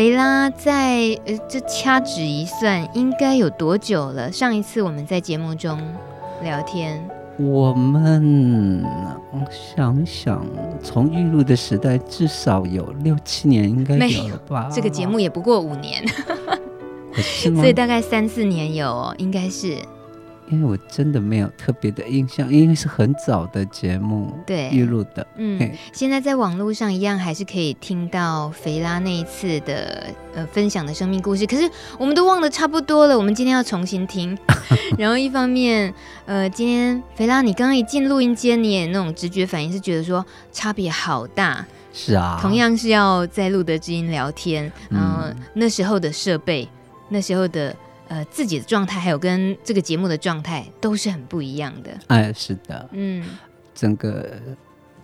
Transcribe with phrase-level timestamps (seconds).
[0.00, 4.32] 肥拉在呃，这掐指一算，应该有多久了？
[4.32, 5.78] 上一次我们在节目中
[6.42, 7.06] 聊天，
[7.36, 8.82] 我们
[9.30, 10.42] 我想想，
[10.82, 14.70] 从玉露的时代至少有六七年，应该有了吧？
[14.72, 16.02] 这个节目也不过五年，
[17.54, 19.76] 所以大概三四年有哦，应该是。
[20.50, 25.26] 因为我真的没有特别的印象，因为是很早的节目，对，预录的。
[25.36, 34.36] 嗯，现在在网络上一样还是可以听到肥拉那一次的呃分享的生命故事，可是我们都忘得差不多了，我们今天要重新听。
[34.98, 35.94] 然后一方面，
[36.26, 41.64] 呃，今天肥拉你刚刚一进录音间，你也那种直觉反应是觉得说差别好大。
[41.92, 46.68] 是啊，同样是要在露德知音聊天，然后那时候的设备，
[47.08, 47.74] 那时候的。
[48.10, 51.96] 呃，自己的状态还有跟这个节目的状态都是很不一样的。
[52.08, 53.24] 哎，是的，嗯，
[53.72, 54.28] 整个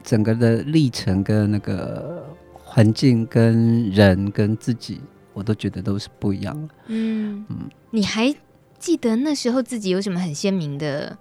[0.03, 5.01] 整个的历程跟那个环境跟人跟自己，
[5.33, 6.75] 我都觉得都是不一样的。
[6.89, 8.35] 嗯嗯，你还
[8.77, 11.17] 记得那时候自己有什么很鲜明的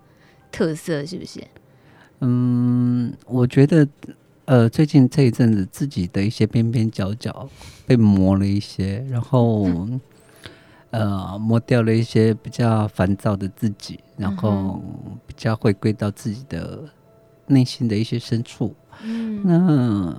[0.52, 1.44] 特色，是不是？
[2.22, 3.88] 嗯，我觉得
[4.46, 7.48] 呃，最近这一阵子自己的一些边边角角
[7.86, 9.68] 被磨了一些，然后。
[9.68, 10.02] 嗯
[10.98, 14.82] 呃，磨掉了一些比较烦躁的自己，然后
[15.28, 16.84] 比较回归到自己的
[17.48, 18.74] 内心的一些深处。
[19.04, 20.16] 嗯，那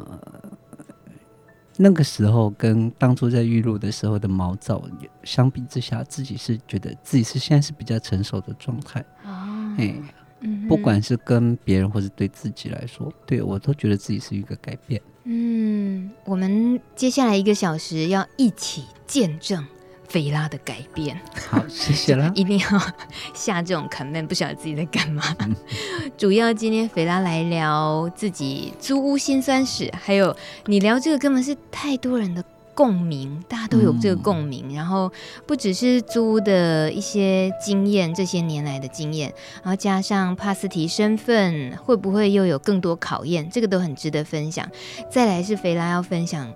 [1.78, 4.82] 那个时候跟当初在玉露的时候的毛躁
[5.24, 9.00] 相比之下，自己是觉得自己是现在是比较成熟的状态。
[9.24, 9.94] 哦，哎，
[10.40, 15.00] 嗯，不管是跟别人或是对自己来说，对我都觉得自己是一个改变。
[15.24, 19.64] 嗯，我们接下来一个小时要一起见证。
[20.08, 22.30] 肥拉的改变，好， 谢谢啦。
[22.34, 22.66] 一定要
[23.34, 25.22] 下这种 command，不晓得自己在干嘛。
[26.16, 30.34] 主要今天肥拉来聊自己租屋辛酸史，还有
[30.66, 32.44] 你聊这个根本是太多人的
[32.74, 34.66] 共鸣，大家都有这个共鸣。
[34.68, 35.10] 嗯、然后
[35.46, 39.32] 不只是租屋的一些经验，这些年来的经验，
[39.62, 43.48] 然后加上帕斯提身份，会不会又有更多考验？
[43.50, 44.68] 这个都很值得分享。
[45.10, 46.52] 再来是肥拉要分享。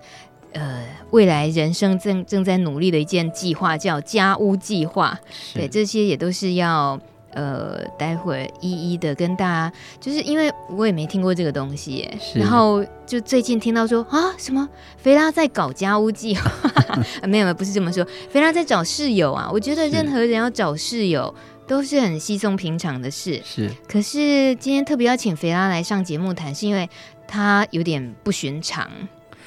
[0.53, 5.17] 呃，未来人生正正在努力的一件计划叫家屋计划，
[5.53, 6.99] 对，这些也都是要
[7.33, 14.67] 呃，待会儿一一的跟大家，就是因为我也没听过这个东西耶，然后就最近听到说啊，什么？
[14.97, 16.51] 肥拉在搞家屋计划，
[16.89, 21.33] 啊， 没有没有，不是这么说，肥拉在找室友啊，我觉得任何人要找室友
[21.65, 26.89] 都是很稀松平常的事，是，可是今天特别要请肥拉来上节目谈，是因为
[27.25, 28.91] 他有点不寻常，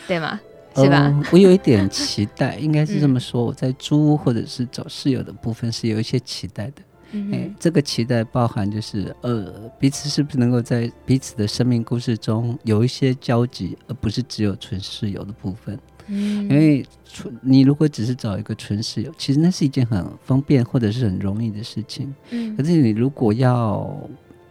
[0.09, 0.41] 对吗？
[0.75, 1.03] 是吧？
[1.05, 3.45] 呃，我有一点 期待，应该是这么说。
[3.45, 6.83] 我在租屋或者是找室友的部分是有一些期待的。
[7.13, 15.79] 嗯，哎，这个期待包含就是呃，彼此是不是能够在彼此的生命故事中有一些交集，而不是只有纯室友的部分。
[16.09, 22.13] 嗯，因为纯你如果只是找一个纯室友，其实那是一件很方便或者是很容易的事情。
[22.31, 23.97] 嗯，可是你如果要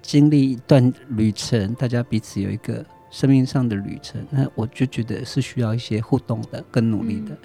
[0.01, 2.85] 经历一段旅程，大家彼此有一个。
[3.13, 7.29] 生命上的旅程，那我就觉得是需要一些互动的、更努力的。
[7.29, 7.37] 嗯、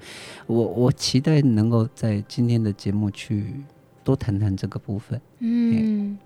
[0.47, 3.55] 我我期待能够在今天的节目去
[4.03, 5.21] 多谈谈这个部分。
[5.41, 6.17] 嗯，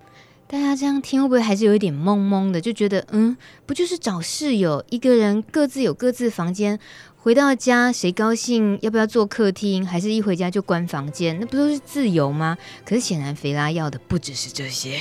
[0.47, 2.61] 大家这样听会不会还是有一点懵懵的？
[2.61, 6.79] 就觉得嗯，不就是找室友，一个人各自有各自房间。
[7.17, 11.39] 回到家，谁高兴要不要坐客厅，还是一回家就关房间？
[11.39, 12.59] 那不都是自由吗？
[12.85, 14.99] 可是显然肥拉要的不只是这些。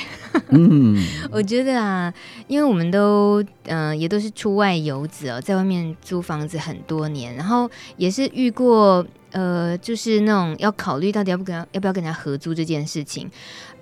[0.49, 1.03] 嗯，
[1.33, 2.13] 我觉得啊，
[2.47, 13.27] 因为我们都嗯、呃、也都是出外游子哦，在外面租房子很多年，然后也是遇过呃，就是那种要考虑到底要不跟要不要跟人家合租这件事情。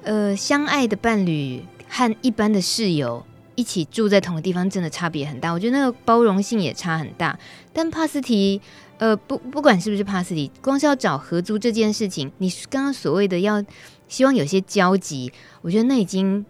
[0.04, 3.26] 呃，相爱的伴侣和一般的室友。
[3.56, 5.52] 一起住在同个地方，真的差别很大。
[5.52, 7.38] 我觉得那个包容性也差很大。
[7.74, 8.62] 但帕斯提，
[8.98, 13.62] 呃，不，不管是不是帕斯提，光是要找合租这件事情，你刚刚所谓的要
[14.08, 15.32] 希望有些交集，
[15.62, 16.46] 我觉得那已经。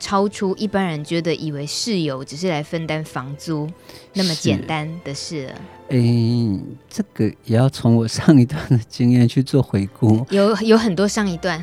[0.00, 3.70] 超出一般人觉得以为室友只是来分担房租
[4.12, 5.54] 那么简单的事了。
[5.88, 10.24] 诶、欸，这个也要从我上一段的经验去做回顾。
[10.30, 11.62] 有有很多上一段。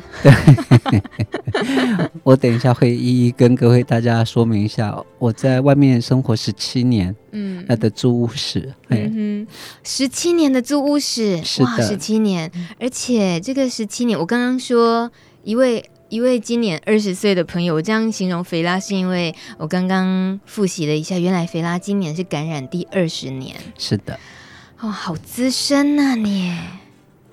[2.22, 8.72] 我等一下会一一跟各位大家说明一下我在外面生活十七年，嗯，那的租屋史。
[8.88, 9.46] 嗯哼，
[9.82, 15.10] 十七年的租屋史，哇，十七年，而且这个十七年，我刚刚说
[15.42, 15.84] 一位。
[16.12, 23.56] 一位今年二十岁的朋友，我这样形容肥拉，是因为我刚刚复习了一下，原来肥拉今年是感染第二十年。
[23.78, 24.20] 是的，
[24.80, 26.54] 哦，好资深呐你。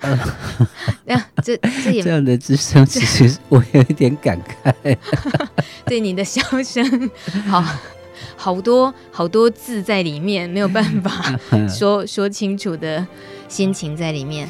[1.04, 1.54] 呃，这
[1.84, 4.96] 这也这样的资深，其实我有一点感慨。
[5.84, 7.10] 对你的笑声，
[7.46, 7.62] 好，
[8.34, 11.38] 好多好多字在里面，没有办法
[11.68, 13.06] 说说清楚的
[13.46, 14.48] 心情在里面。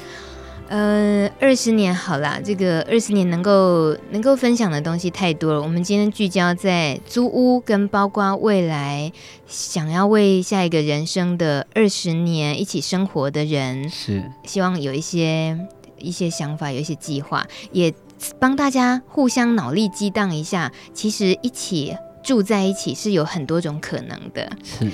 [0.71, 5.61] 呃，二十年好啦，这个二十年能够能够分享的东西太多了。
[5.61, 9.11] 我们今天聚焦在租屋，跟包括未来
[9.49, 15.59] 想要为下一个人生的二十年一起生活的人，是希望有一些
[15.99, 17.93] 一些想法，有一些计划，也
[18.39, 20.71] 帮大家互相脑力激荡一下。
[20.95, 24.49] 其实一起住在一起是有很多种可能的。
[24.63, 24.89] 是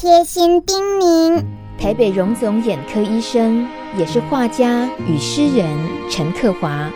[0.00, 1.44] 贴心叮咛，
[1.78, 3.68] 台北荣总眼科医生。
[3.98, 5.68] 也是画家与诗人
[6.08, 6.90] 陈克华。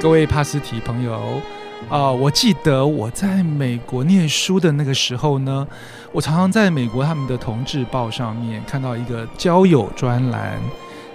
[0.00, 1.42] 各位帕斯提朋友，
[1.88, 5.66] 啊、呃，我记得我在美国念书的那个时候呢，
[6.12, 10.60] 我常常在美国他们的同志报上面看到一个交友专栏，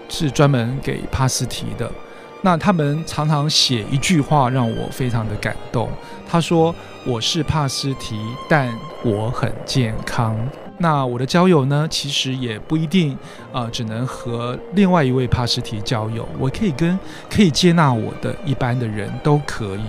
[0.09, 1.89] 是专门给帕斯提的。
[2.41, 5.89] 那他们常常写一句话让我非常的感动，
[6.27, 6.73] 他说
[7.05, 8.73] ：“我是帕斯提，但
[9.03, 10.35] 我很健康。”
[10.79, 13.13] 那我的交友呢，其实也不一定
[13.53, 16.97] 啊、呃，只能和另外一位帕斯提交友，我可以跟
[17.29, 19.85] 可以接纳我的一般的人都可以。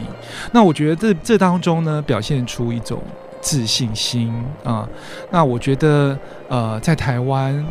[0.53, 3.03] 那我觉得这这当中呢，表现出一种
[3.41, 4.31] 自信心
[4.63, 4.87] 啊、
[5.31, 6.17] 那我觉得
[6.49, 7.65] 呃，在台湾，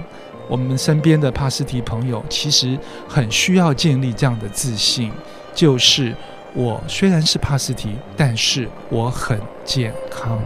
[0.51, 2.77] 我们身边的帕斯提朋友其实
[3.07, 5.09] 很需要建立这样的自信，
[5.55, 6.13] 就是
[6.53, 10.37] 我虽然是帕斯提，但是我很健康。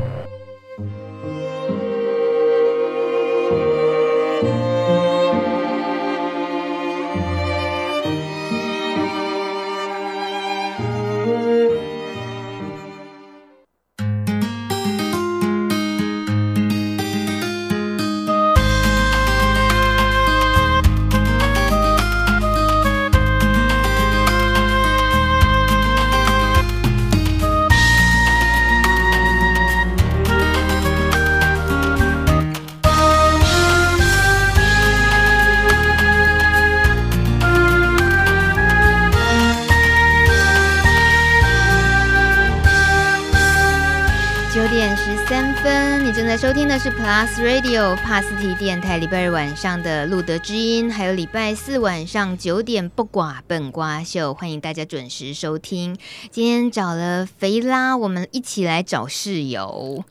[47.25, 55.97] Plus Radio 帕斯提电台，礼拜日晚上的路德之音，还有礼拜四晚上九点不寡本瓜秀，欢迎大家准时收听。
[56.29, 60.03] 今天找了肥拉，我们一起来找室友。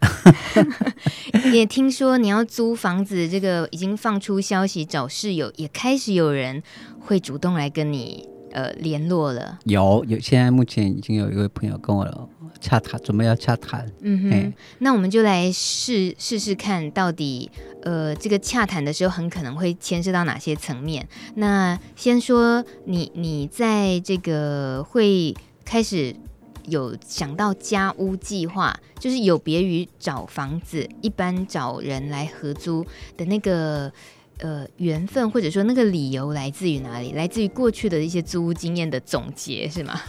[1.54, 6.64] 也听说你要租房子，这个已经放出消息找室友，也开始有人
[6.98, 9.60] 会主动来跟你呃联络了。
[9.66, 12.28] 有有，现在目前已经有一位朋友跟我了。
[12.64, 13.86] 洽谈，准备要洽谈。
[14.00, 17.50] 嗯哼，那我们就来试试试看，到底
[17.82, 21.06] 呃，这个洽谈的时候很可能会牵涉到哪些层面。
[21.34, 26.16] 那先说你，你在这个会开始
[26.64, 32.82] 有想到家屋计划，就是有别于找房子，一般找人来合租
[33.18, 33.92] 的那个
[34.38, 37.12] 呃缘分，或者说那个理由来自于哪里？
[37.12, 40.00] 来自于过去的一些租屋经验的总结，是吗？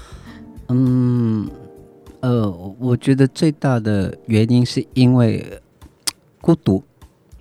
[0.69, 1.49] 嗯。
[2.25, 2.49] 呃，
[2.79, 5.61] 我觉得最大的原因是因为
[6.41, 6.83] 孤独，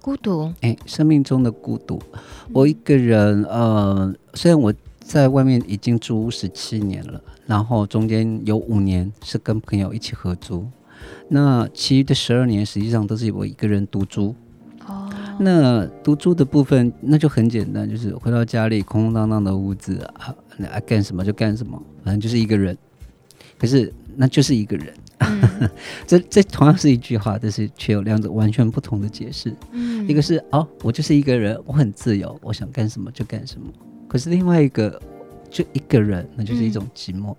[0.02, 1.98] 孤独，哎，生命中的孤独。
[2.52, 10.66] 我一个人，呃，虽然我在外面已经住十七年了，然后中间有五年是跟朋友一起合租，
[11.28, 14.34] 那其余的十二年实际上都是我一个人独租。
[14.86, 20.36] 哦，那独租的部分那就很简单，就是回到家里空空荡荡的屋子啊，
[20.70, 22.76] 爱干什么就干什么，反正就是一个人。
[23.56, 23.90] 可是。
[24.16, 25.70] 那就是一个人，嗯、
[26.06, 29.54] 这这同样是一句话，但是却有两种完全不同的解释。
[29.72, 33.66] 嗯，一个是哦，我就是一个人，我很自由，我想干什么就干什么。
[34.08, 35.00] 可是另外一个，
[35.50, 37.32] 就一个人，那就是一种寂寞。
[37.32, 37.36] 嗯、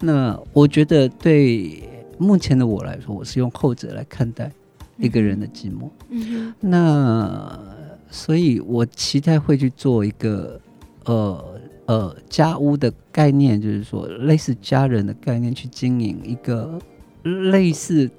[0.00, 4.50] 那我觉得对目前的我来说，我是用后者来看待
[4.98, 5.88] 一个人的寂寞。
[6.08, 7.58] 嗯，那
[8.10, 10.60] 所以我期待会去做一个
[11.04, 11.53] 呃。
[11.86, 16.78] 呃，家屋的概念就是说，类似家人的概念去经营一个
[17.22, 18.10] 类似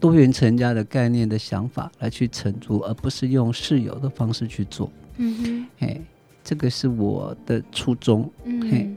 [0.00, 4.90] 多元成家的概念的想法来去承租，而不是用室友的方式去做。
[5.18, 6.00] 嗯哼，嘿，
[6.42, 8.30] 这个是我的初衷。
[8.44, 8.96] 嗯哼，嘿。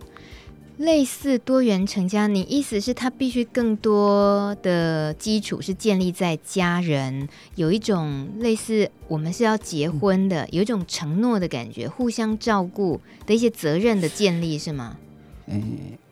[0.77, 14.97] 类似多元成家，你意思是他必须更多的基础是建立在家人有一种类似我们是要结婚的，有一种承诺的感觉，互相照顾的一些责任的建立，是吗？
[15.47, 15.63] 诶，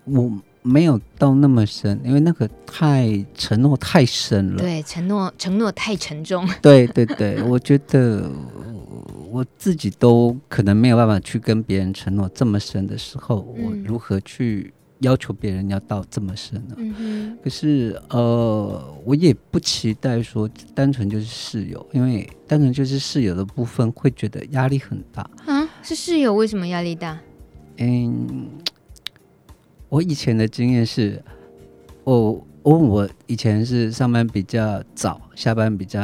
[0.06, 0.32] 我
[0.64, 4.58] 没有到那么深，因为那个太承诺太深了。
[4.58, 6.50] 对，承诺承诺太沉重。
[6.62, 8.32] 对对对，我觉得。
[9.36, 16.76] 我自己都可能没有办法去跟别人承诺这么深的时候，我如何去要求别人要到这么深呢。
[16.78, 25.30] 嗯，可是呃，我也不期待说单纯就是室友，因为单纯就是室友的部分会觉得压力很大。
[25.46, 27.20] 啊，是室友为什么压力大？
[27.80, 28.48] 嗯，
[29.90, 31.22] 我以前的经验是，
[32.06, 36.00] 我我我以前是上班比较早，下班比较。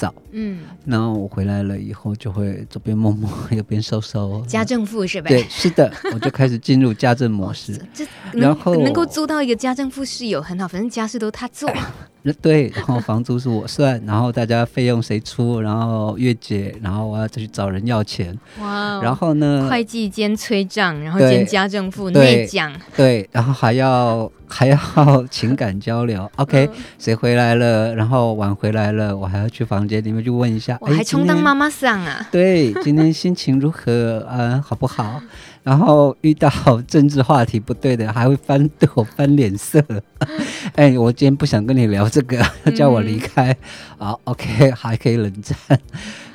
[0.00, 5.28] 早，嗯，然后我回来了以后，就会左边摸摸， 右边收收，家政妇是吧？
[5.28, 7.78] 对，是的，我就开始进入家政模式。
[7.92, 11.70] 这然后能够租到一个家政妇室友很好，反正家事都他做。
[12.40, 18.38] 对，然后房租是我算，然后大家费用谁出，然后月结，然后我要再去找人要钱。
[18.58, 19.68] 哇，然后呢？
[19.70, 22.72] 会计兼催账，然后兼家政妇内讲。
[22.96, 24.78] 对，然后还要还要
[25.30, 26.30] 情感交流。
[26.36, 27.94] OK，谁回来了？
[27.94, 30.76] 然后晚回来了，我还要去房间里面去问一下。
[30.80, 32.26] 我还充当妈妈桑啊？
[32.30, 34.26] 对，今天心情如何？
[34.30, 35.22] 嗯，好不好？
[35.62, 36.50] 然后遇到
[36.88, 39.82] 政治话题不对的，还会翻对我翻脸色。
[40.74, 42.42] 哎，我今天不想跟你聊这个，
[42.74, 43.54] 叫我离开。
[43.98, 45.56] 好、嗯、OK，还可以冷战。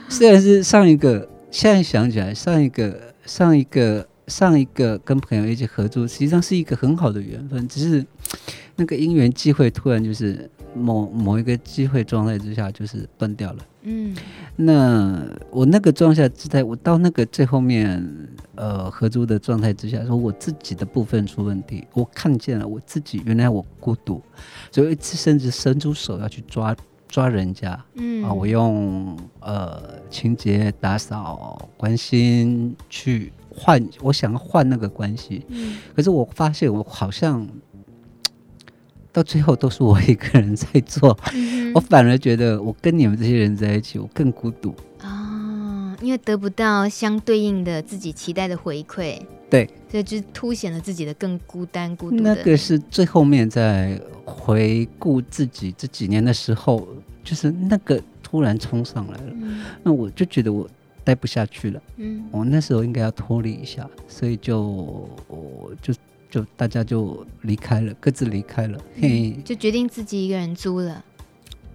[0.07, 2.95] 虽然是上一个，现在想起来，上一个，
[3.25, 8.05] 上一个，上一个跟朋友一起合租，实际上是一个很好的缘分，只是
[8.75, 10.49] 那个因缘机会，突然就是。
[10.77, 13.65] 某某一个机会状态之下，就是断掉了。
[13.83, 14.13] 嗯，
[14.57, 18.05] 那我那个状态之在我到那个最后面，
[18.55, 24.21] 呃，合租的状态之下，说我自己的部分出问题，我看见了我自己，原来我孤独，
[24.69, 26.75] 所以一次甚至伸出手要去抓
[27.07, 27.81] 抓人家。
[27.93, 35.45] 嗯啊，我用呃清洁、打扫、关心去换，我想要换那个关系。
[35.47, 37.47] 嗯，可是我发现我好像。
[39.11, 49.17] 到最后都是我一个人在做，嗯、我反而觉得我跟你们这些人在一起，我更孤独啊、哦，因为得不到相对应的自己期待的回馈，
[49.49, 52.17] 对，所以就凸显了自己的更孤单、孤独。
[52.17, 56.85] 那个是最后面在回顾自己这几年的时候，
[57.23, 60.67] 就是那个突然冲上来了，嗯、那我就觉得我
[61.05, 65.93] 待不下去了，嗯，我那时候应该要脱离一下，所以就我就。
[66.27, 71.01] 就大家就离开了，各自离开了，嘿、嗯，就决定自己一个人租了，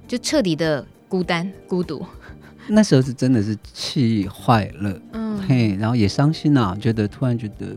[0.07, 2.05] 就彻底的孤单孤独。
[2.69, 7.75] 那时候是真的是气坏了，嗯，嘿，然后也伤心呐、啊，觉得突然觉得，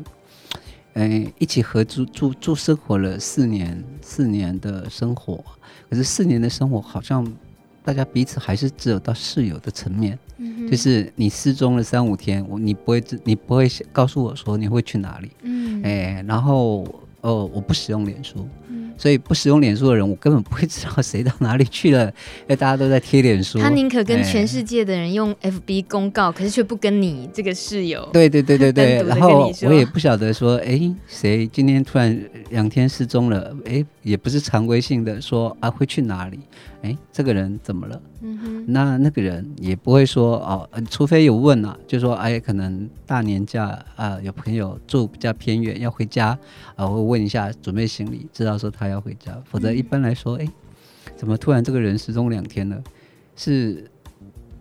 [0.95, 5.41] 哎、欸，一起合租住住生活了四年，四年的生活，
[5.89, 7.25] 可是四年的生活好像
[7.81, 10.19] 大家彼此还是只有到室友的层面。
[10.69, 16.85] 就是你失踪了三五天，我你不会知，你不会告诉我说你会去哪里，嗯，哎，然后
[17.21, 18.47] 哦，我不使用脸书。
[18.95, 23.57] 所以不使用脸书的人，我根本不会知道谁到哪里去了，因 为大家都在贴脸书。
[23.57, 28.07] 他宁可跟全世界的人用 FB 公告，欸、可是却不跟你这个室友。
[28.13, 29.03] 对对对对对。
[29.03, 32.17] 然后我也不晓得说，哎、欸，谁今天突然
[32.51, 33.53] 两天失踪了？
[33.65, 36.39] 哎、欸，也不是常规性的说啊，会去哪里？
[36.83, 38.01] 哎、欸，这个人怎么了？
[38.21, 38.65] 嗯哼。
[38.67, 46.37] 那那个人也不会说哦，除非有问啊，就说哎、欸，可能大年假啊、呃，有朋友住比较偏远要回家
[46.75, 49.03] 啊，我会问一下，准备行李，知道说他要。
[49.03, 50.51] 回家，否则一般来说，哎、嗯，
[51.17, 52.81] 怎么突然这个人失踪两天了？
[53.35, 53.91] 是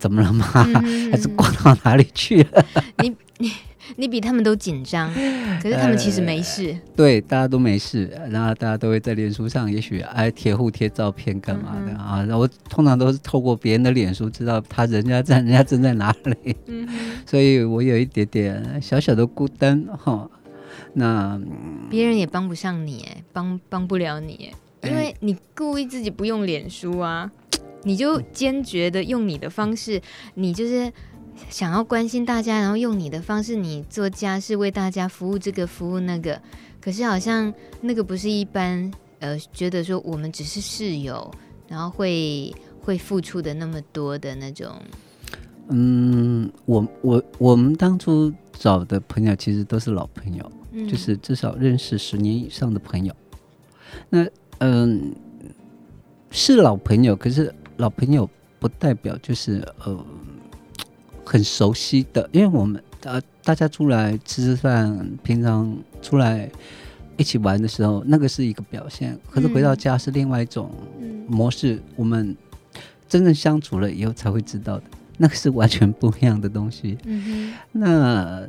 [0.00, 0.44] 怎么了吗？
[0.82, 2.66] 嗯、还是逛到哪里去了？
[2.98, 3.52] 你你
[3.96, 5.12] 你比他们都紧张，
[5.62, 6.68] 可是他们其实没事。
[6.68, 12.24] 呃、对，大家都没事，然后大家都会在脸书上，也许哎贴互贴照片干嘛的、嗯、啊？
[12.28, 16.56] 然后通常都是透过别人的脸书知道他人家在人家正在哪里。
[16.66, 16.88] 嗯、
[17.26, 20.28] 所以我有一点点小小的孤单哈。
[20.94, 21.40] 那
[21.88, 24.50] 别人也帮不上你，哎，帮帮不了你，
[24.82, 27.30] 因为你故意自己不用脸书啊，
[27.84, 30.00] 你就坚决的用你的方式，
[30.34, 30.92] 你就是
[31.48, 36.40] 想要关心大家，然后用你的方式，你做家事为大家服务这个服务那个，
[36.80, 41.30] 可是好像那个不是一般，呃，觉得说我们只是室友，
[41.68, 44.70] 然后会会付出的那么多的那种。
[45.68, 50.52] 嗯，我我我们当初找的朋友其实都是老朋友。
[50.88, 53.14] 就是至少认识十年以上的朋友，
[54.08, 55.14] 那嗯
[56.30, 58.26] 是老朋友，可是老朋友
[58.58, 60.02] 不代表就是呃
[61.32, 66.46] 很熟悉的，因为我们呃大家出来吃吃饭，平常出来
[67.16, 70.70] 一起玩的时候，那个是一个表现，可是回到家是另外一种
[71.26, 72.36] 模式，我们
[73.08, 74.84] 真正相处了以后才会知道的，
[75.16, 76.98] 那个是完全不一样的东西。
[77.72, 78.46] 那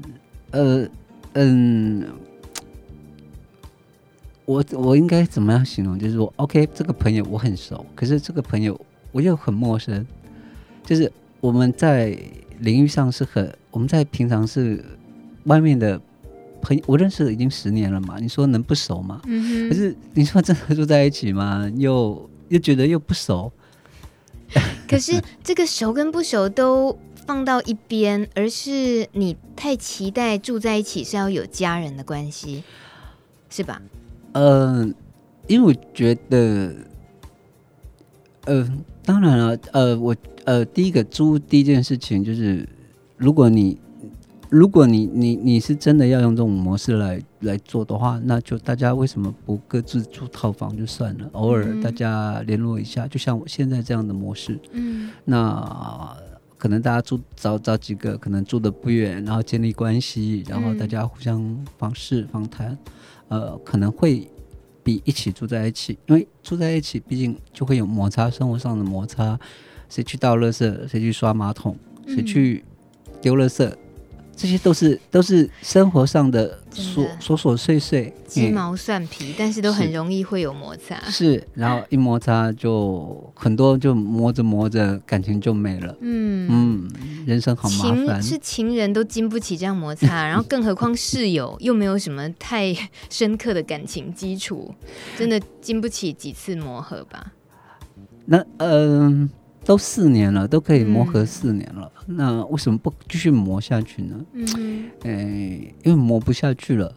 [0.52, 0.86] 呃。
[1.36, 2.06] 嗯，
[4.46, 5.98] 我我应该怎么样形容？
[5.98, 8.80] 就是说，OK，这个朋友我很熟，可是这个朋友
[9.12, 10.06] 我又很陌生。
[10.86, 11.12] 就是
[11.42, 12.16] 我们在
[12.60, 14.84] 领域上是很，我们在平常是
[15.46, 16.00] 外面的
[16.62, 19.22] 朋友，我认识了已经十年了嘛，你说能不熟吗？
[19.24, 21.70] 可是你说真的住在一起吗？
[21.76, 23.52] 又又觉得又不熟。
[24.88, 26.96] 可是这个熟跟不熟都
[27.26, 32.64] 放到一边，而是你太期待住在一起是要有家人的关系，
[33.50, 33.82] 是吧？
[34.34, 34.94] 嗯、呃，
[35.48, 36.76] 因为我觉得，
[38.46, 38.70] 呃，
[39.06, 42.68] 当然了，呃，我呃，第一个租第一件事情就是，
[43.18, 43.80] 如果你。
[44.50, 51.28] 如果你你你是真的要用这种模式来来做的话，那就大家为什么不各自租套房就算了？
[51.32, 54.60] 偶尔大家联络一下，就像我现在这样的模式。
[54.74, 56.16] 嗯，那
[56.56, 62.78] 可能大家住找找几个，可能住的不远，然后建立关系，然后大家互相访视访谈，
[63.30, 64.30] 呃，可能会
[64.84, 69.40] 比一起住在一起，因为住在一起毕竟就会有摩擦，生活上的摩擦，
[69.90, 72.64] 谁去倒垃圾，谁去刷马桶，谁去
[73.22, 73.72] 丢垃圾。
[74.36, 81.00] 这些都是都是生活上的琐琐琐碎碎、鸡毛蒜皮，嗯，但是都很容易会有摩擦。
[81.10, 85.96] 是，然后一摩擦就很多，就磨着磨着感情就没了。
[86.02, 86.92] 嗯嗯，
[87.28, 88.22] 人生好麻烦。
[88.22, 92.76] 是情人都经不起这样摩擦， 然后更何况室友又没有什么太
[93.10, 94.74] 深刻的感情基础，
[95.18, 97.34] 真的经不起几次磨合吧？
[98.26, 99.30] 那嗯。
[99.30, 99.30] 呃
[99.66, 104.26] 都四年了，都可以磨合四年了，嗯，那为什么不继续磨下去呢？
[104.34, 105.12] 嗯，哎，
[105.84, 106.94] 因为磨不下去了。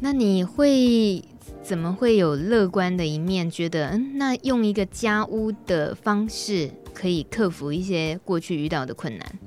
[0.00, 1.22] 那你会
[1.62, 3.50] 怎么会有乐观的一面？
[3.50, 9.38] 觉得嗯，那用一个家屋的方式可以克服一些过去遇到的困难？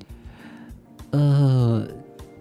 [1.12, 1.88] 呃，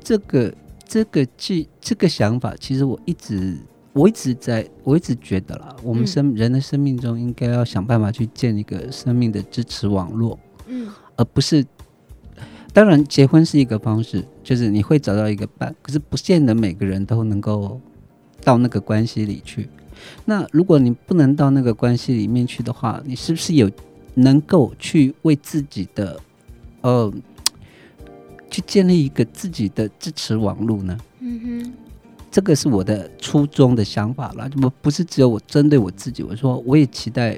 [0.02, 0.54] 这个
[0.86, 3.58] 这个这这个想法，其实我一直。
[3.92, 11.66] 我一直在，我一直觉得啦，我们生人的生命中应该要想办法去建一个生命的支持网络，嗯，而不是，
[12.72, 17.80] 当然结婚是一个方式，就是你会找到一个伴，可是不见得每个人都能够
[18.44, 19.68] 到那个关系里去。
[20.24, 23.68] 那如果你不能到那个关系里面去的话，你是不是有
[24.14, 26.20] 能够去为自己的，
[26.82, 27.12] 呃，
[28.48, 30.96] 去建立一个自己的支持网络呢？
[31.18, 31.72] 嗯哼。
[32.30, 36.22] 这个是我的初衷的想法了，不不是只有我针对我自己。
[36.22, 37.36] 我说我也期待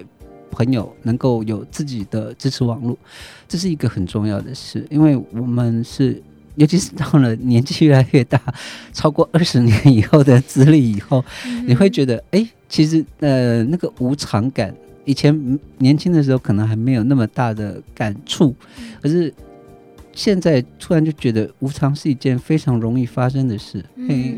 [0.51, 2.97] 朋友能够有自己的支持网络，
[3.49, 6.23] 这是一个很重要的事，因为我们是，
[6.57, 8.39] 尤其是到了年纪越来越大，
[8.93, 11.25] 超过 二十年以后的资历以后，
[11.67, 14.75] 你会觉得，哎，其实呃那个无常感，
[15.07, 18.55] 以前年轻的时候可能还没有那么大的感触，
[19.01, 19.33] 可是。
[20.12, 24.35] 现在突然就觉得无常是一件非常容易发生的事，嗯、嘿，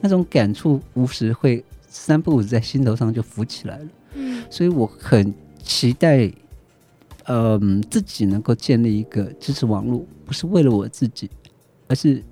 [0.00, 3.86] 那种感触无时会三不五时在心头上就浮起来了。
[4.14, 6.26] 嗯，所以我很期待，
[7.24, 11.28] 嗯、呃，自己能够建立一个支持网络，不是为了我自己，
[11.88, 12.22] 而是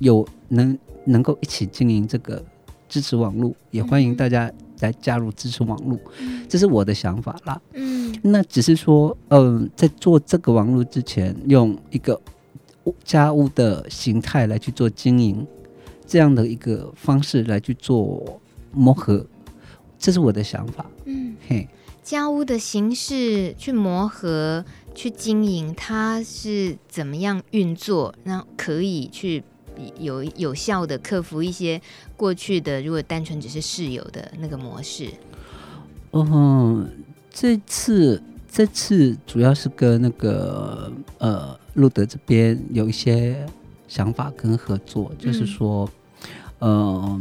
[0.00, 2.42] 有能能够一起经营这个
[2.88, 4.50] 支持网络，也欢迎大家
[4.82, 7.60] 来加入支持网络，嗯、这是我的想法啦。
[7.72, 12.20] 嗯，那只是说，嗯、呃，在做这个网络之前，用一个。
[13.04, 15.46] 家屋的形态来去做经营，
[16.04, 18.40] 这样的一个方式来去做
[18.72, 19.24] 磨合，
[19.96, 20.84] 这是我的想法。
[21.04, 21.68] 嗯，嘿，
[22.02, 24.64] 家屋的形式去磨合、
[24.96, 28.12] 去经营，它是怎么样运作？
[28.24, 29.44] 那可以去
[29.98, 31.80] 有有效的克服一些
[32.16, 35.08] 过去的，如果单纯只是室友的那个模式。
[36.12, 36.88] 嗯，
[37.30, 38.22] 这次。
[38.54, 43.46] 这次主要是跟那个呃路德这边有一些
[43.88, 45.88] 想法跟合作，嗯、就是说，
[46.58, 47.20] 嗯、呃，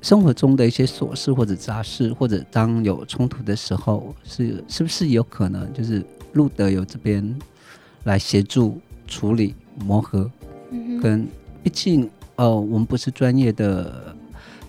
[0.00, 6.00] 生活中的一些琐事或者杂事，或者当有冲突的时候，是是不是有可能就是
[6.34, 7.36] 路德有这边
[8.04, 9.52] 来协助处理
[9.84, 10.30] 磨合，
[10.70, 11.26] 嗯、跟
[11.66, 14.14] 毕竟呃我们不是专业的。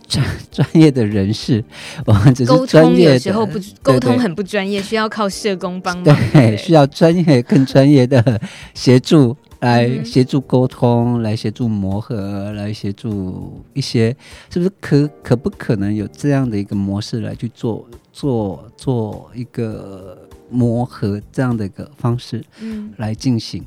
[0.08, 1.62] 专专业的人士，
[2.06, 3.20] 我们只是专业的。
[3.20, 6.06] 沟通有时候不沟通很不专业，需要靠社工帮忙。
[6.06, 8.40] 对，对需要专业更专业的
[8.74, 14.16] 协助来协助沟通，来协助磨合，来协助一些，
[14.50, 20.18] 是不是可可不可能有这样的一个模式来去做做做一个
[20.50, 23.62] 磨合这样的一个方式，嗯，来进行。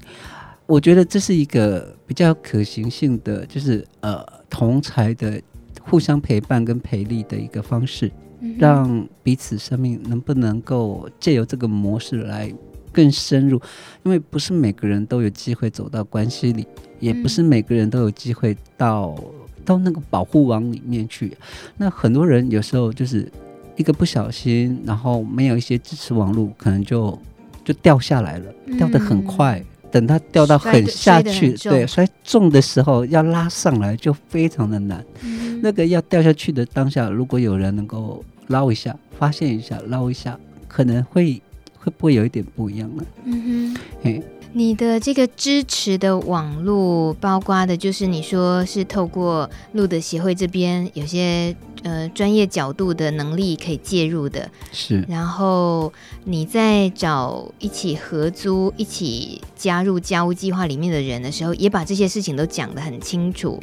[0.71, 5.43] 我觉得这是一个比较可行性的，就是呃同才的。
[5.83, 8.13] 互相陪伴跟陪力的一个方式，
[8.59, 12.53] 让彼此生命能不能够借由这个模式来
[12.93, 13.61] 更深入？
[14.05, 16.65] 因为不是每个人都有机会走到关系里，
[17.01, 19.19] 也不是每个人都有机会到
[19.65, 21.37] 到那个保护网里面去。
[21.77, 23.29] 那很多人有时候就是
[23.75, 27.19] 一个不小心，然后没有一些支持网络，可能就
[27.65, 29.65] 就掉下来了，掉得很快。
[29.91, 35.05] 等它掉到很下去，对，摔重的时候要拉上来就非常的难。
[35.23, 41.41] 嗯那个要掉下去的当下，如果有人能够捞一下，发现一下，捞一下，可能会
[41.79, 43.05] 会不会有一点不一样呢？
[43.25, 44.23] 嗯哼，嘿。
[44.53, 55.05] 你的这个支持的网络，包括的就是你说是透过路德协会这边有些呃专业角度的能力可以介入的，是。
[55.09, 55.93] 然后
[56.25, 63.61] 你在找一起合租、一起加入家务计划里面的人的时候，也把这些事情都讲得很清楚。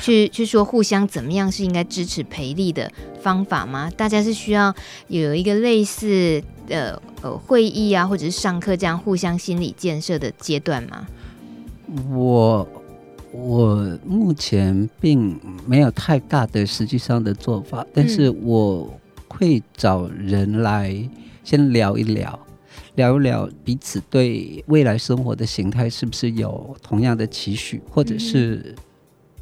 [0.00, 2.90] 去去说互相怎么样是应该支持培利的
[3.22, 3.88] 方法吗？
[3.96, 4.74] 大家是需要
[5.06, 11.06] 有一个类似的呃会议啊，或者是上课这样互相心理建设的阶段吗？
[12.10, 12.68] 我
[13.32, 18.92] 我目前并没有太大的实际上的做法，但是我
[19.28, 20.96] 会找人来
[21.44, 22.38] 先聊一聊，
[22.96, 28.74] 聊一聊彼此对未来生活的形态是不是有同样的期许，或者是。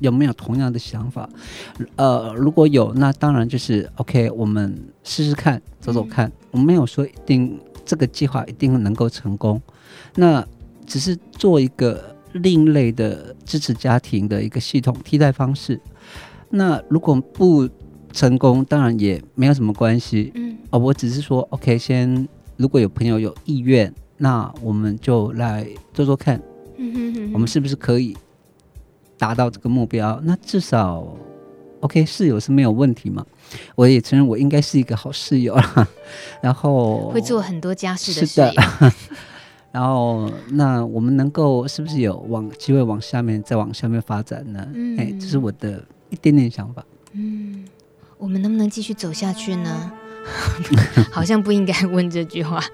[0.00, 1.26] 有没有同样的想法？
[1.94, 6.26] 呃，如果有，那当然就是 OK，我们试试看，走走看。
[6.28, 9.62] 嗯、我没有说一定这个计划一定能够成功，
[10.16, 10.44] 那
[10.84, 15.80] 只是做一个另类的支持家庭的一个系统替代方式。
[16.50, 17.68] 那如果不
[18.12, 20.32] 成功，当然也没有什么关系。
[20.34, 26.40] 嗯，哦，我只是说 OK，先如果有朋友有意愿，那我们就来做做看。
[26.76, 28.16] 嗯哼哼哼，我们是不是可以？
[29.16, 31.06] 达到这个目标，那至少
[31.84, 33.24] OK 室友是没有问题嘛？
[33.74, 35.86] 我也承认我应该是一个好室友啦，
[36.40, 38.46] 然后会做很多家事的室友。
[38.48, 38.92] 是的，
[39.70, 44.66] 然后那我们能够是不是有往机会往下面再往下面发展呢？
[44.72, 46.82] 嗯，哎，这是我的一点点想法。
[47.12, 47.66] 嗯，
[48.16, 49.92] 我们能不能继续走下去呢？
[51.12, 52.64] 好像不应该问这句话。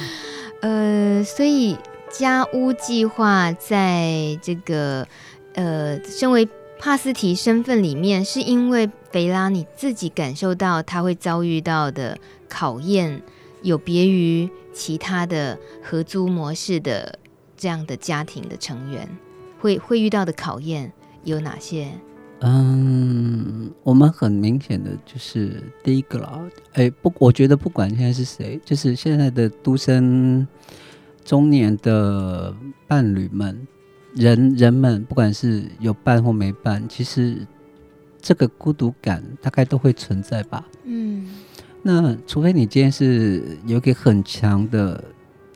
[0.60, 1.78] 呃，所以
[2.10, 5.08] 家屋计划在这个。
[5.54, 6.48] 呃，身为
[6.80, 12.16] 帕斯提身份里面，是因为菲拉你自己感受到他会遭遇到的
[12.48, 13.20] 考验，
[13.60, 17.18] 有别于其他的合租模式的
[17.54, 19.06] 这样的家庭的成员，
[19.58, 20.90] 会会遇到的考验
[21.22, 21.92] 有哪些？
[22.40, 30.48] 嗯，我们很明显的就是第一个了，哎，不，我觉得不管现在是谁，就是现在的独生
[31.26, 32.56] 中年的
[32.88, 33.68] 伴侣们。
[34.14, 37.46] 人人们不管是有伴或没伴，其实
[38.20, 40.66] 这个孤独感大概都会存在吧。
[40.84, 41.28] 嗯，
[41.82, 45.02] 那除非你今天是有一个很强的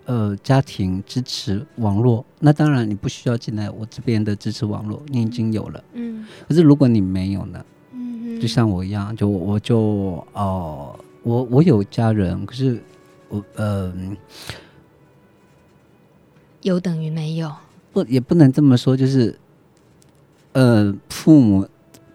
[0.06, 5.84] 呃家庭支持网络，那当然你不需要进来我这边的支持网络，你已经有了。
[5.94, 7.64] 嗯，可是如果你没有呢？
[7.92, 9.78] 嗯，就像我一样，就我就
[10.32, 12.80] 哦、呃，我我有家人，可是
[13.28, 13.92] 我呃
[16.62, 17.52] 有等于没有。
[17.94, 19.38] 不，也不能这么说，就是，
[20.52, 21.66] 呃，父母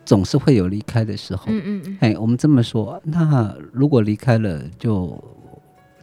[0.06, 1.46] 总是会有离开的时候。
[1.48, 1.98] 嗯嗯嗯。
[2.02, 5.08] 哎，我们这么说，那如果离开了就，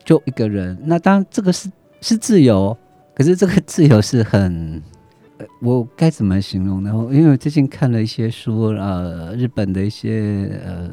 [0.02, 2.76] 就就一个人，那当然这个是是自由，
[3.14, 4.82] 可是这个自由是很，
[5.36, 6.90] 呃，我该怎么形容呢？
[7.12, 10.90] 因为我最近看了一些书，呃，日本的一些，呃。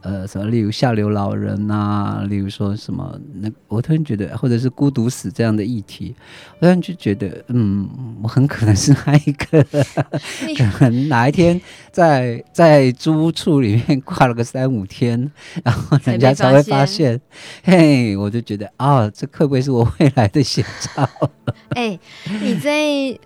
[0.00, 0.46] 呃，什么？
[0.48, 3.18] 例如下流老人呐、啊，例如说什么？
[3.40, 6.14] 那我突然觉得，或者是孤独死这样的议题，
[6.58, 7.88] 我突然就觉得，嗯，
[8.22, 9.64] 我很可能是那一个，
[10.78, 15.30] 可能哪一天在在租屋处里面挂了个三五天，
[15.64, 17.20] 然后人家才会发现，
[17.64, 21.08] 嘿，我就觉得啊、哦，这会不会是我未来的写照？
[21.74, 21.98] 哎，
[22.40, 22.72] 你在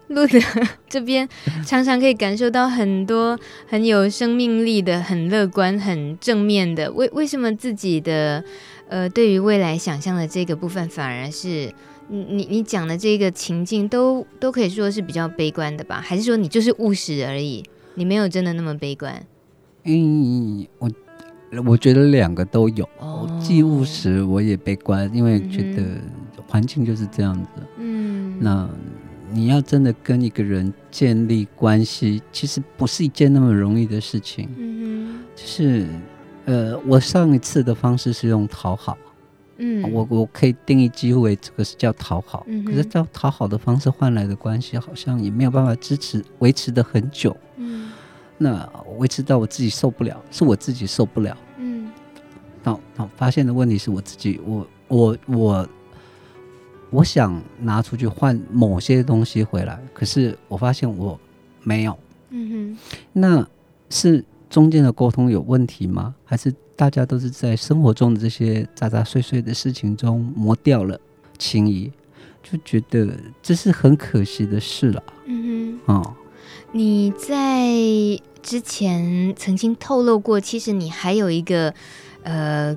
[0.08, 0.40] 路的
[0.88, 1.28] 这边
[1.64, 6.90] 常常可以感受到很多很有生命力的、很乐观、很正面的。
[6.92, 8.42] 为为什么自己的
[8.88, 11.72] 呃，对于未来想象的这个部分，反而是
[12.09, 16.01] 你你你讲的这个情境都都可以说是比较悲观的吧？
[16.01, 17.64] 还是说你就是务实而已？
[17.94, 19.25] 你没有真的那么悲观？
[19.85, 20.90] 嗯，我
[21.66, 25.83] 我觉得两个都有，哦、既务实我也悲观，因为觉得
[26.46, 27.48] 环境就是这样子。
[27.79, 28.68] 嗯，那
[29.31, 34.48] 你要真的跟一个人建立关系，其实不是一件那么容易的事情。
[34.57, 35.87] 嗯哼，就是
[36.44, 38.96] 呃，我上一次的方式是用讨好。
[39.59, 42.44] 嗯，我我可以定义几乎为这个是叫讨好。
[42.48, 47.37] 嗯，可是叫讨好的方式换来的关系，好像也没有办法支持维持的很久。
[47.57, 47.92] 嗯。
[48.38, 51.37] 那维持到我自己受不了，是我自己受不了。
[51.59, 51.92] 嗯，
[52.64, 55.68] 那那发现的问题是我自己，我我我
[56.90, 61.16] 我想拿出去换某些东西回来，可是我发现我
[61.62, 61.96] 没有。
[62.31, 63.46] 嗯哼，那
[63.90, 66.14] 是中间的沟通有问题吗？
[66.24, 71.00] 还是大家都是在生活中的这些杂杂碎碎的事情中磨掉了
[71.38, 71.90] 情谊？
[72.42, 73.08] 就觉得
[73.42, 75.02] 这是很可惜的事了。
[75.24, 76.14] 嗯哼，哦。
[76.72, 77.70] 你在
[78.42, 81.72] 之前曾经透露过，其实你还有一个
[82.22, 82.76] 呃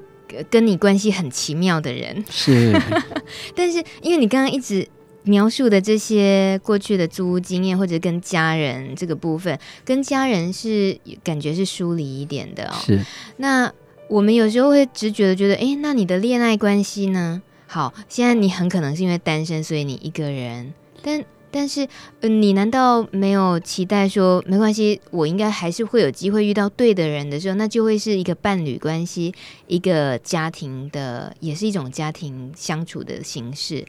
[0.50, 2.72] 跟你关系很奇妙的人，是。
[3.54, 4.88] 但是因为你刚刚一直
[5.26, 12.76] 描述的这些过去的租屋经验，或者跟家人这个部分，跟家人是感觉是疏离一点的哦。
[12.86, 13.06] 是。
[13.38, 13.72] 那
[14.08, 17.42] 我们有时候会直觉的觉得，哎，那你的恋爱关系呢？
[17.68, 20.74] 好，现在你很可能是因为单身，所以你一个人。
[21.02, 21.88] 但但是，
[22.22, 29.34] 呃，你难道没有期待说，没关系，我应该还是会有机会遇到对的人的时候，那就会是一个伴侣关系，
[29.68, 33.86] 一个家庭的，也是一种家庭相处的形式。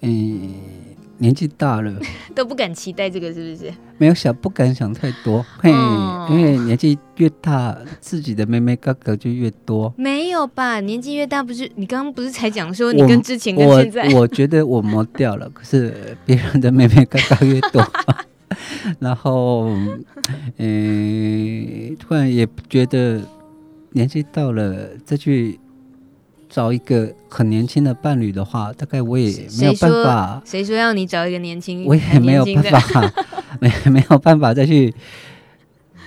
[0.00, 0.50] 嗯。
[1.22, 1.92] 年纪大了
[2.34, 3.70] 都不敢期待这个，是不是？
[3.98, 5.44] 没有想，不敢想太多。
[5.58, 9.92] 嘿，哦、因为年纪越大，自己的妹妹哥哥就越多。
[9.98, 10.80] 没有吧？
[10.80, 14.08] 年纪越大，不是你刚刚不是才讲说你跟之前跟现在？
[14.14, 17.86] 我觉得我磨掉了，可是别人的妹妹哥哥越多。
[18.98, 19.68] 然后，
[20.56, 23.20] 嗯，突然也觉得
[23.90, 25.60] 年纪到了再去。
[26.50, 30.42] 找一个很年轻的伴侣的话，大概我也没有办法。
[30.44, 31.84] 谁说，要你找一个年轻？
[31.86, 33.12] 我也没有办法，
[33.60, 34.92] 没没有办法再去，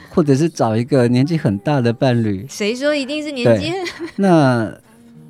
[0.09, 2.45] 或者是找一个年纪很大的伴侣。
[2.49, 3.71] 谁说一定是年纪？
[4.17, 4.69] 那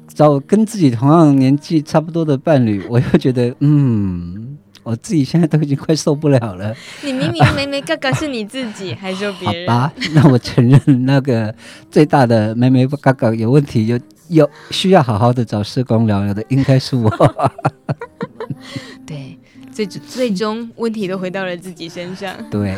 [0.07, 6.75] 找跟自己同样年纪差不多的伴侣，我又觉得，嗯，我自己现在都已经快受不了了。
[7.03, 9.69] 你明明 妹妹嘎嘎是你自己，还说别人？
[9.69, 11.53] 好吧，那我承认那个
[11.91, 13.99] 最大的妹妹嘎嘎有问题，有。
[14.29, 17.09] 有需要好好的找社工聊聊的，应该是我。
[19.05, 19.37] 对，
[19.71, 22.33] 最最终问题都回到了自己身上。
[22.49, 22.77] 对，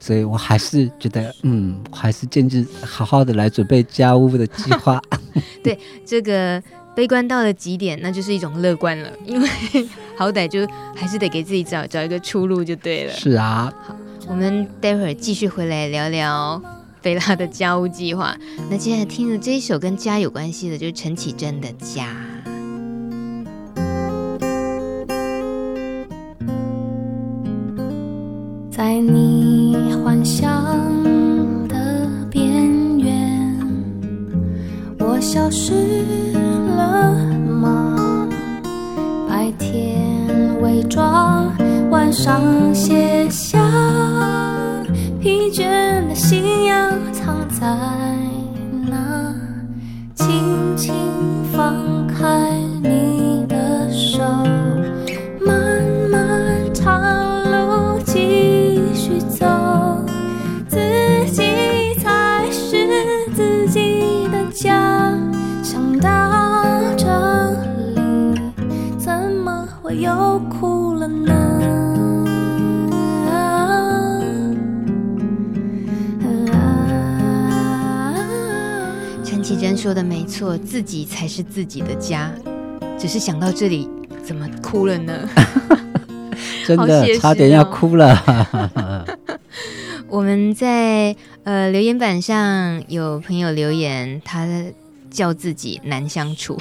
[0.00, 5.00] 所以我还是觉得，嗯，还是建议好好的来准备家务的计划。
[5.62, 6.62] 对，这个
[6.94, 9.48] 悲观到了极点，那就是一种乐观了，因为
[10.16, 13.12] 好歹就还是得给自己找找一个出路就对了。
[13.12, 13.96] 是啊，好，
[14.28, 16.81] 我们待会儿继续回来聊聊。
[17.02, 18.36] 贝拉的家务计划。
[18.70, 22.06] 那接下来听的这一首跟家有关系的，就是陈绮贞的《家》。
[28.70, 30.48] 在你幻想
[31.68, 33.56] 的边缘，
[34.98, 35.72] 我消失
[36.76, 37.14] 了
[37.46, 38.28] 吗？
[39.28, 41.52] 白天伪装，
[41.90, 43.81] 晚上卸下。
[45.22, 45.64] 疲倦
[46.08, 47.64] 的心要藏在
[48.90, 49.32] 哪？
[50.16, 50.92] 轻轻
[51.52, 52.61] 放开
[79.82, 82.30] 说的没错，自己才是自己的家。
[82.96, 83.90] 只是想到这里，
[84.22, 85.28] 怎么哭了呢？
[86.64, 89.08] 真的、哦、差点要哭了。
[90.06, 94.46] 我们在呃留言板上有朋友留言，他
[95.10, 96.56] 叫自己难相处。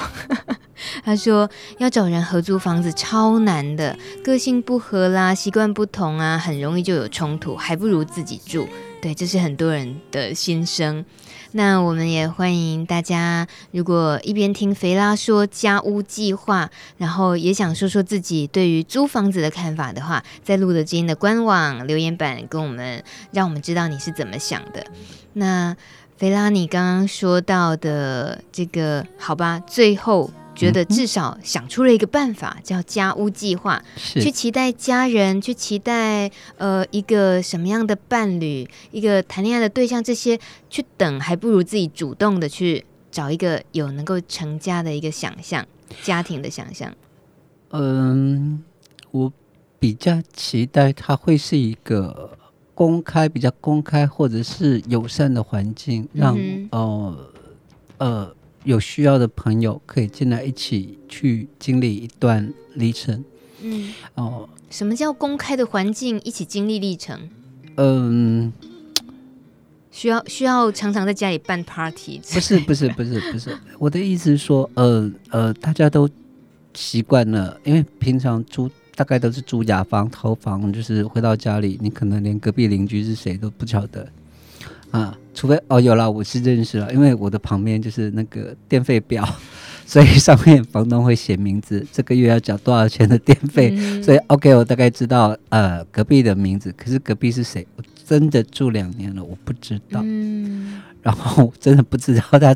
[1.04, 8.68] 他说要找人合租房子超难的，个性不合啦，习惯不同啊，很容易就有冲突，还不如自己住。
[9.02, 11.04] 对，这是很多人的心声。
[11.54, 24.86] 那我们也欢迎大家，如果一边听肥拉说家屋计划，然后也想说说自己对于租房子的看法的话，在露德基因的官网留言板跟我们，让我们知道你是怎么想的。
[25.34, 25.76] 那
[26.18, 30.32] 肥拉，你刚刚说到的这个，好吧，最后。
[30.54, 45.66] 觉得至少想出了一个办法，叫家屋计划，去期待家人，去期待呃一个什么样的伴侣，一个谈恋爱的对象，这些去等，还不如自己主动的去找一个有能够成家的一个想象，
[46.04, 46.94] 家庭的想象。
[47.70, 48.64] 嗯，
[49.12, 49.32] 我
[49.80, 52.38] 比较期待它会是一个
[52.76, 57.18] 公开、比较公开或者是友善的环境，让、嗯、呃
[57.98, 58.36] 呃。
[58.64, 63.24] 有需要的朋友可以进来一起去经历一段历程。
[63.62, 67.30] 嗯，哦，什么叫公开的环境一起经历历程？
[67.76, 68.52] 嗯，
[69.92, 72.20] 需要需要常常在家里办 party？
[72.34, 76.10] 不是不是不是不是，我的意思是说， 呃呃，大家都
[76.74, 84.08] 习惯了，因为平常租大概都是租雅房、头房，就是回到家里，你可能连隔壁邻居是谁都不晓得。
[84.92, 89.28] 啊，除非哦有了，我是认识了，因为我的旁边就是那个电费表，
[89.88, 93.74] 所以上面房东会写名字，这个月要缴多少钱的电费。
[93.78, 97.66] 嗯、所以 OK，我大概知道呃隔壁的名字，可是隔壁是谁？
[97.78, 100.02] 我真的住两年了，我不知道。
[100.04, 102.56] 嗯，然后真的不知道他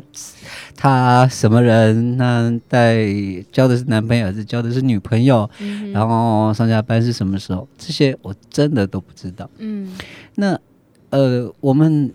[0.76, 3.08] 他什么人，那在
[3.50, 5.48] 交的是男朋友还是交的是女朋友？
[5.60, 7.66] 嗯、然后上下班是什么时候？
[7.78, 9.48] 这些我真的都不知道。
[9.56, 9.90] 嗯，
[10.34, 10.60] 那
[11.08, 12.12] 呃我们。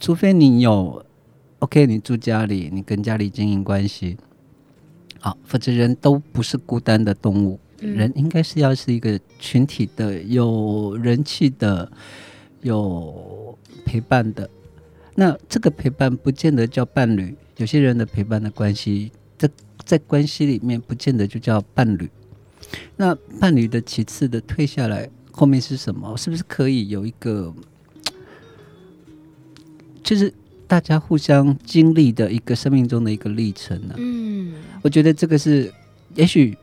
[0.00, 1.04] 除非你有
[1.60, 4.18] ，OK，你住家里，你跟家里经营关系，
[5.18, 11.90] 好，否则人都不是孤单的动物，嗯、人应该是要是一个群体的，有人气的，
[12.60, 14.50] 有陪伴的。
[15.14, 19.48] 那这个陪伴不见得叫伴侣，有些人的陪伴的关系，在
[19.84, 22.10] 在关系里面不见得就叫伴侣。
[22.96, 26.14] 那伴侣的其次的退下来，后面是什么？
[26.16, 27.54] 是不是可以有一个？
[30.04, 30.32] 就是
[30.68, 33.96] 大家互相经历的一个生命中的一个历程呢、啊。
[33.98, 35.72] 嗯，我觉得这个是，
[36.14, 36.56] 也许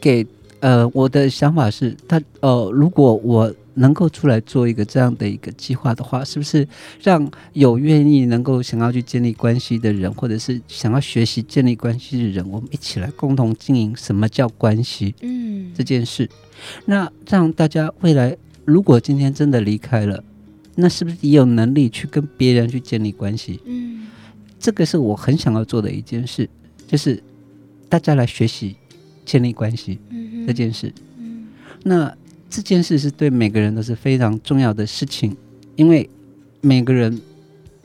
[0.00, 0.26] 给
[0.60, 6.66] 呃我的想法是，他呃如果我能够出来做一个这样的一个计划的话，是不是
[7.02, 15.14] 让有愿意能够想要去建立关系的人，或者是想要学习建立关系的人，我们一起来共同经营什么叫关系？
[15.20, 16.28] 嗯，这件事，
[16.86, 20.24] 那让大家未来如果今天真的离开了。
[20.76, 23.58] 那是不是也有能力去跟别人去建立关系？
[23.64, 24.06] 嗯，
[24.60, 26.48] 这个是我很想要做的一件事，
[26.86, 27.22] 就是
[27.88, 28.76] 大家来学习
[29.24, 29.98] 建立关系
[30.46, 30.92] 这件事。
[31.18, 31.46] 嗯，
[31.82, 32.14] 那
[32.50, 35.34] 这件事是对每个人都是非常重要的事情，
[35.76, 36.08] 因为
[36.60, 37.20] 每个人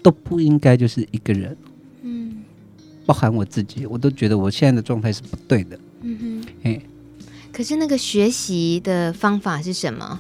[0.03, 1.55] 都不应该就是一个人。
[2.03, 2.43] 嗯，
[3.05, 5.79] 包含我自己，我都觉得我现在的状态是不对的。
[6.01, 6.81] 嗯哼，哎，
[7.53, 10.19] 可是那个学习的方法是什么？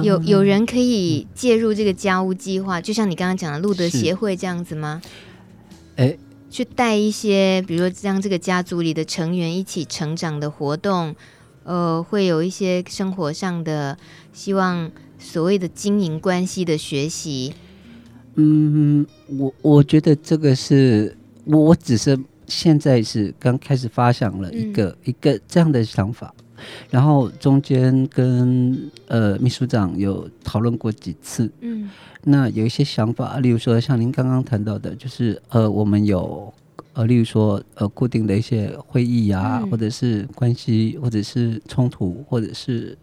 [0.00, 5.02] 有有人可以介入这个家务计划，就像你刚刚讲的路德协会这样子吗？
[5.96, 6.16] 哎，
[6.50, 11.14] 去带一些，比如说让这个家族里的成员一起成长的活动，
[11.64, 13.98] 呃，会有一些生活上的
[14.32, 17.52] 希望，所谓的经营关系的学习。
[18.36, 19.06] 嗯，
[19.38, 26.34] 我我觉得这个是我我只是现在是刚开始发想了一个、嗯、一个这样的想法。
[26.90, 31.88] 然后中间跟呃秘书长有讨论过几次，嗯，
[32.24, 36.52] 那有一些想法，例如说像您刚刚谈到的，就是呃我们有
[36.92, 42.96] 呃例如说呃固定的一些会议啊，嗯、或者是关系，或者是冲突，或者是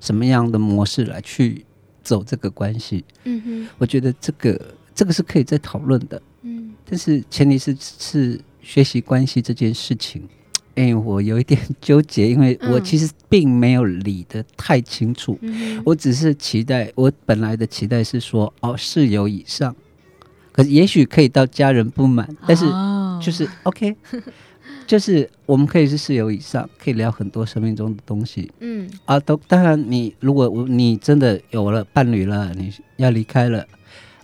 [0.00, 1.64] 什么样的模式来去
[2.02, 4.60] 走这个关系，嗯哼，我觉得这个
[4.94, 10.22] 这个是可以再讨论的，嗯，但是前提是是学习关系这件事情。
[10.76, 15.38] 哎、欸，我有一点 纠结，因为我其实并没有理得太清楚。
[15.40, 19.74] 嗯、我只是期待，我本来的期待是说，哦，室友以上，
[20.50, 22.66] 可是也许可以到家人不满，但是
[23.24, 23.94] 就是 OK，
[24.84, 28.50] 就是我们可以是室友以上，可以聊很多生命中的东西。
[28.58, 33.64] 嗯，啊，都当然，你如果我你真的有了伴侣了，你要离开了，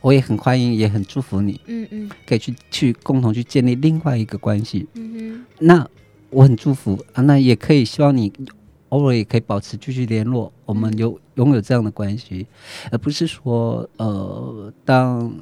[0.01, 1.61] 我也很欢迎，也很祝福你。
[1.67, 4.89] 嗯嗯，可以去去共同去建立另外一个关系。
[4.95, 5.89] 嗯哼，那。
[6.31, 8.33] 我很祝福啊，那也可以希望你
[8.91, 12.47] 偶尔也可以保持继续联络，我们有拥有这样的关系，
[12.91, 15.33] 而不是说呃，当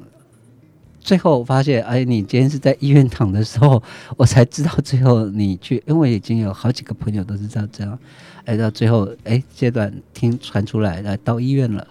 [0.99, 3.81] 最后发现哎，你今天是在医院躺的时候，
[4.17, 7.97] 我才知道最后你去，因为已经有好几个朋友都是这样这样，
[8.45, 11.87] 哎，到最后哎阶段听传出来，来到医院了，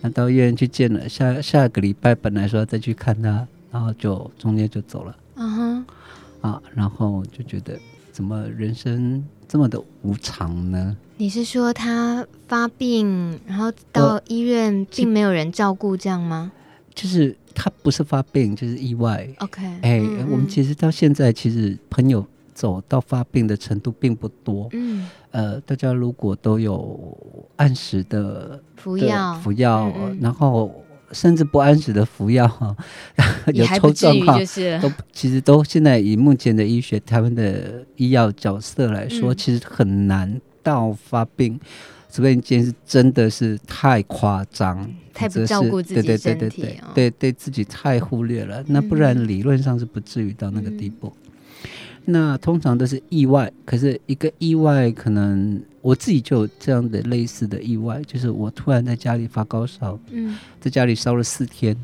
[0.00, 5.86] 那到医院去见了，下下个礼拜本来说要再去看他，然后就中间就走了，嗯哼，
[6.42, 7.78] 啊，然后就觉得。
[8.12, 10.96] 怎么人生这么的无常呢？
[11.16, 16.52] 你是说他发病，然后到医院并没有人照顾这样吗？
[16.94, 19.26] 就是他不是发病，就是意外。
[19.38, 24.68] OK，哎，我们其实到现在其实朋友走到发病的程度并不多。
[24.72, 27.16] 嗯，呃，大家如果都有
[27.56, 30.81] 按时的服药，服药，然后。
[31.12, 32.74] 甚至不按时的服药哈，
[33.54, 34.38] 有抽状况，
[34.80, 41.58] 都其实都现在以目前的医学，他们的医药角色来说，嗯、其实很难到发病，
[42.10, 51.08] 除非你今天是真的是太夸张，太不照顾自己身体，对对对对对，对，对自己太忽略了，那不然理论上是不至于到那个地步。
[51.08, 51.28] 嗯
[52.04, 61.76] 那通常都是意外，可是一个意外，可能我自己就有这样的类似的意外，就是我突然在家里发高烧，嗯，在家里烧了四天，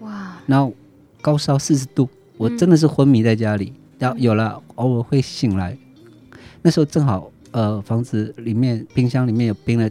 [0.00, 0.72] 哇，然后
[1.20, 5.76] 高烧四十度，我真的是昏迷在家里，然后有了偶尔会醒来，
[6.62, 9.90] 那时候正好呃房子里面冰箱里面有冰了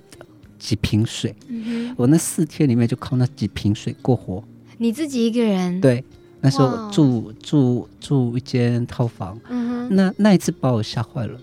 [0.60, 4.43] 几瓶水，嗯，我那四天里面就靠那几瓶水过活，
[4.78, 5.82] 你自己一个人？
[5.82, 6.03] 对。
[6.39, 11.38] 那时候住住住一间套房，嗯那那一次把我吓坏了，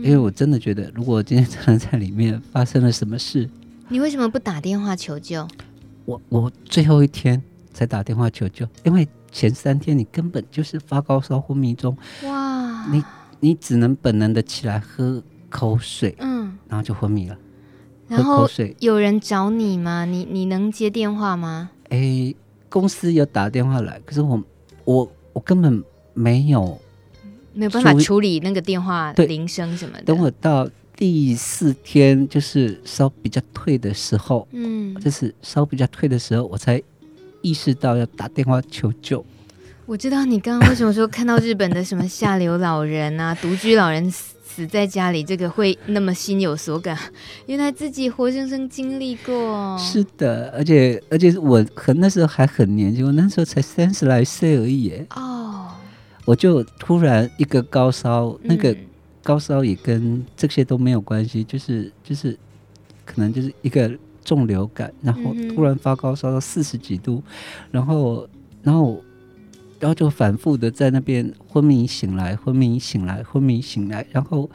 [0.00, 3.48] 嗯因为我真的觉得，如果今天真的在里面发生了什么事，
[3.88, 5.46] 你为什么不打电话求救？
[6.06, 7.40] 我我最后一天
[7.74, 13.04] 才打电话求救，因为前三天你根本就是发高烧昏迷中，哇，你
[13.40, 17.36] 你只能本能的起来喝口水，嗯，然后就昏迷了。
[18.08, 20.04] 喝然后口水，有人找你吗？
[20.04, 21.70] 你你能接电话吗？
[21.90, 22.34] 诶，
[22.68, 24.42] 公司有打电话来，可是我
[24.84, 25.84] 我我根本
[26.14, 26.80] 没有。
[27.60, 30.04] 没有办法处理那个电话铃声什么的。
[30.04, 36.82] 等我到第四天，就是烧比较退的时候，嗯，就是烧比较退的时候，我才
[37.42, 39.22] 意识到要打电话求救。
[39.84, 46.98] 我知道你刚刚为什么说看到日本的什么下流老人啊、 独居老人死死在家里，这个会那么心有所感，
[47.46, 49.76] 原来自己活生生经历过。
[49.78, 55.68] 是的，而且而且我可那时候还很年轻，我那时候才三十来岁而已耶，哦，
[56.30, 58.86] 我就突然一个高烧，那个嗯。
[59.22, 62.36] 高烧也跟这些都没有关系，就是就是
[63.04, 63.90] 可能就是一个
[64.24, 67.22] 重流感，然后突然发高烧到四十几度，
[67.70, 68.26] 然后
[68.62, 69.04] 然后
[69.78, 74.48] 然后就反复的在那边昏迷醒来，昏迷醒来，昏迷醒来，然后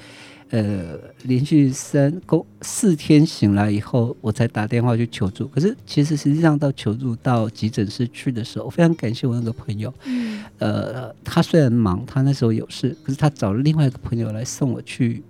[0.49, 5.47] 呃连续三公四天醒来以后，我才打电话去求助。
[5.47, 9.93] 可是其实实际上到求助到急诊室去的时候，我非常感谢我那个朋友。
[10.05, 15.21] 嗯呃，他虽然忙，他那时候有事，可是他找了另外一个朋友来送我去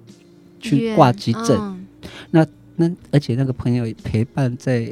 [0.59, 1.57] 去挂急诊。
[1.59, 1.85] 嗯
[2.77, 4.91] 那而且那个朋友陪伴在，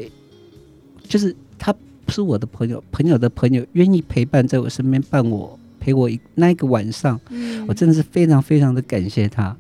[1.06, 1.74] 就是他
[2.06, 9.54] 不是我的朋友，朋友的朋友愿意陪伴在我身边，伴我陪我一那一个晚上，嗯我真的是非常非常的感谢他。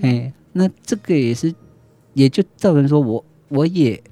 [0.00, 1.54] 嗯哎，那这个也是，
[2.14, 4.02] 也就造成说我我也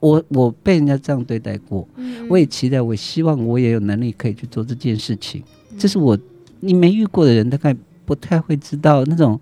[0.00, 5.42] 我我被人家这样对待过，嗯我也期待，我希望我也有能力可以去做这件事情。
[5.70, 6.18] 嗯这是我
[6.60, 9.40] 你没遇过的人，大概不太会知道那种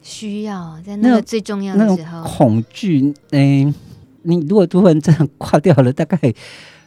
[0.00, 3.12] 需要在那个最重要的时候，恐惧。
[3.32, 3.74] 嗯、
[4.22, 6.18] 你如果突然这样挂掉了，大概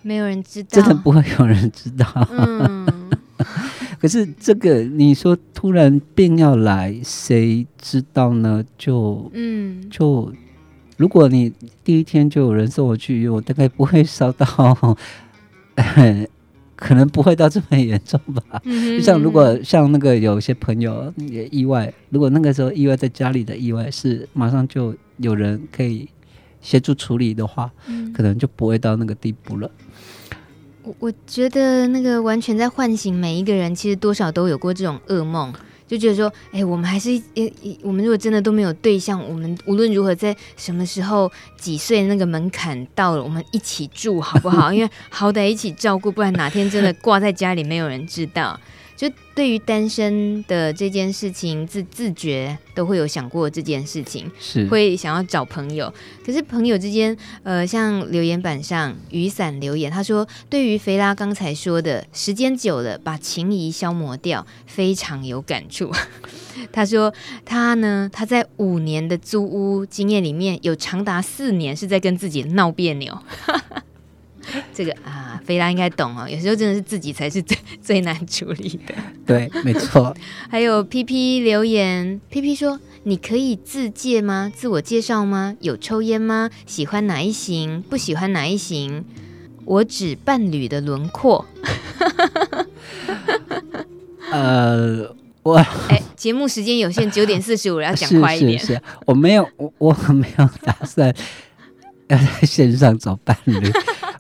[0.01, 2.05] 没有人知道，真的不会有人知道。
[2.32, 2.88] 嗯，
[4.00, 8.64] 可是这个你说突然病要来，谁知道呢？
[8.78, 10.32] 就嗯就
[10.97, 11.52] 如果你
[11.84, 14.45] 第一天就有人送我去医院，我大概不会烧到，
[16.76, 18.62] 可能不会到这么严重吧。
[18.64, 26.08] 嗯就像如果像那个有些朋友也意外，如果那个时候意外在家里的意外是马上就有人可以
[26.62, 29.70] 协助处理的话，嗯可能就不会到那个地步了。
[30.84, 35.53] 我我觉得那个完全在唤醒每一个人，其实多少都有过这种噩梦，
[35.88, 37.51] 就觉得说，哎，我们还是，也，
[37.82, 44.71] 我们如果真的都没有对象，我们无论如何在什么时候几岁那个门槛到了，我们一起住好不好？
[44.71, 48.59] 因为好歹一起照顾，不然哪天真的挂在家里，没有人知道。
[49.00, 54.30] 就对于单身的这件事情，自自觉都会有想过这件事情。
[54.38, 55.93] 是，会想要找朋友，
[56.26, 65.89] 可是朋友之间，呃，像留言板上雨伞留言，他说对于肥拉刚才说的时间久了把情谊消磨掉，非常有感触。
[66.74, 67.14] 他说
[67.45, 73.18] 他呢，他在五年的租屋经验里面，有长达四年是在跟自己闹别扭。
[74.74, 76.28] 这个啊，菲拉应该懂哦。
[76.30, 78.93] 有时候真的是自己才是最最难处理的。
[79.26, 80.16] 对，没错。
[80.50, 84.52] 还有 P P 留言，P P 说：“你可以自介吗？
[84.56, 85.56] 自我介绍吗？
[85.60, 86.50] 有抽烟吗？
[86.66, 87.82] 喜欢哪一型？
[87.84, 89.06] 不喜欢哪一型？
[89.66, 91.45] 我指伴侣的轮廓。
[94.32, 95.56] 呃，我
[95.89, 98.58] 哎，节目时间有限，九点四十五要讲快一点。
[98.60, 101.14] 是是是，我没有，我我没有打算
[102.08, 103.72] 要在线上找伴侣。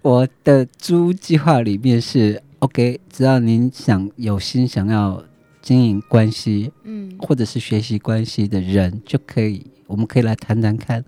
[0.01, 5.21] 我的租计划里面是 OK，只要您想有心想要
[5.61, 11.03] 经营关系，嗯或者是学习关系的人，就可以，我们可以来谈谈看，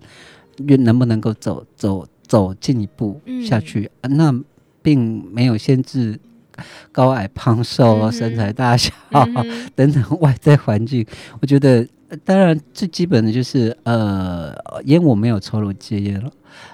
[0.66, 3.90] 愿能不能够走走走进一步下去。
[4.02, 4.34] 啊、那
[4.82, 6.20] 并没有限制
[6.90, 8.92] 高矮胖瘦、嗯身材大小、
[9.74, 11.06] 等等外在环境。
[11.40, 16.30] 我觉得，呃当然最基本的就是，呃，烟我没有抽了，我戒烟了。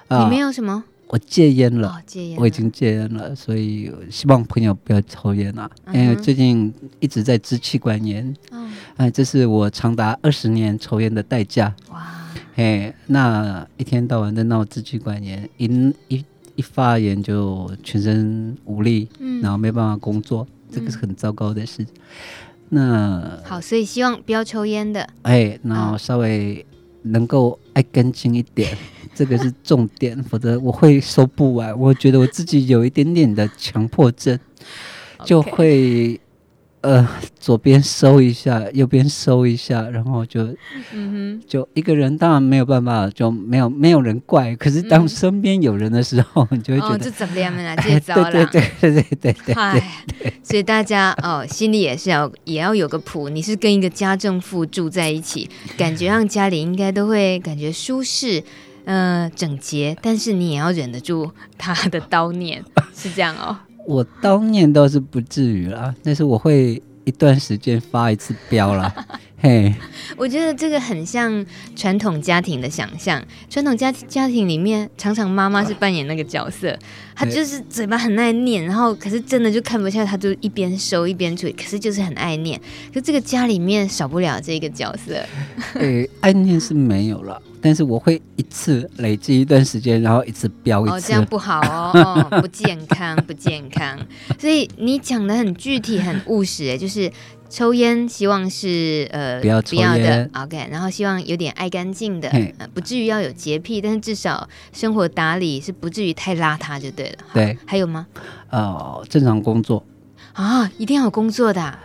[0.09, 0.83] 啊、你没有什么？
[1.09, 1.89] 我戒烟了。
[1.89, 2.39] 哦，戒烟。
[2.39, 11.75] 我已经戒烟了，所以希望朋友不要抽烟啊，嗯因为最近一直在支气管炎，嗯，哎，这是我长达二十年抽烟的代价。
[11.89, 12.05] 哇，
[12.53, 15.65] 嘿，那一天到晚在闹支气管炎，一
[16.09, 21.83] 一一发炎就全身无力，嗯然后没办法工作，这个是很糟糕的事。
[22.71, 25.09] 那好，所以希望不要抽烟的。
[25.23, 26.63] 哎，然后稍微
[27.03, 28.77] 能够爱干净一点，
[29.15, 31.77] 这个是重点，否则我会收不完。
[31.79, 34.39] 我觉得我自己有一点点的强迫症，
[35.25, 36.19] 就会。
[36.81, 37.05] 呃，
[37.37, 40.43] 左边收一下，右边收一下，然后就，
[40.93, 44.55] 嗯哼，就一个人，当然没有办法，就没有没有人怪。
[44.55, 47.75] 可是当身边有人的时候，嗯、你就会觉得，哦，这怎么样 呢？
[47.83, 49.53] 这糟了，对对对对对对。
[49.55, 50.03] 哎，
[50.41, 53.27] 所以大家哦，心里也是要也要有个谱。
[53.27, 58.41] 你是跟一个家政妇住在一起，感觉让家里应该都会感觉舒适，
[58.85, 62.63] 呃，整洁，但是你也要忍得住他的 叨念，
[62.95, 63.57] 是这样哦。
[63.89, 68.93] 我当年倒是不至于啦，但是我会一段时间发一次飙啦。
[69.41, 69.73] 嘿，
[70.17, 73.23] 我觉得这个很像传统家庭的想象。
[73.49, 76.77] 传统家家庭里面，常常妈妈是扮演那个角色，
[77.15, 82.59] 她就是嘴巴很爱念，然后可是真的就看不下，她就一边收一边嘴，可是就是很爱念。
[82.91, 85.23] 就这个家里面少不了这个角色。
[85.75, 87.41] 诶，爱念是没有了。
[87.61, 90.95] 但是我会一次累积一段时间，然后一次飙一次。
[90.95, 93.99] 哦，这样不好哦，哦，不健康，不健康。
[94.37, 97.11] 所以你讲的很具体，很务实，哎，就是
[97.49, 100.67] 抽烟，希望是呃不要抽烟的，OK。
[100.71, 107.17] 然后希望有点爱干净的，呃，不至于要有洁癖，但是至少生活打理是不至于太邋遢就对了。
[107.33, 108.05] 对，还有吗？
[108.49, 109.83] 呃，正常工作
[110.33, 111.79] 啊，一定要有工作的啊。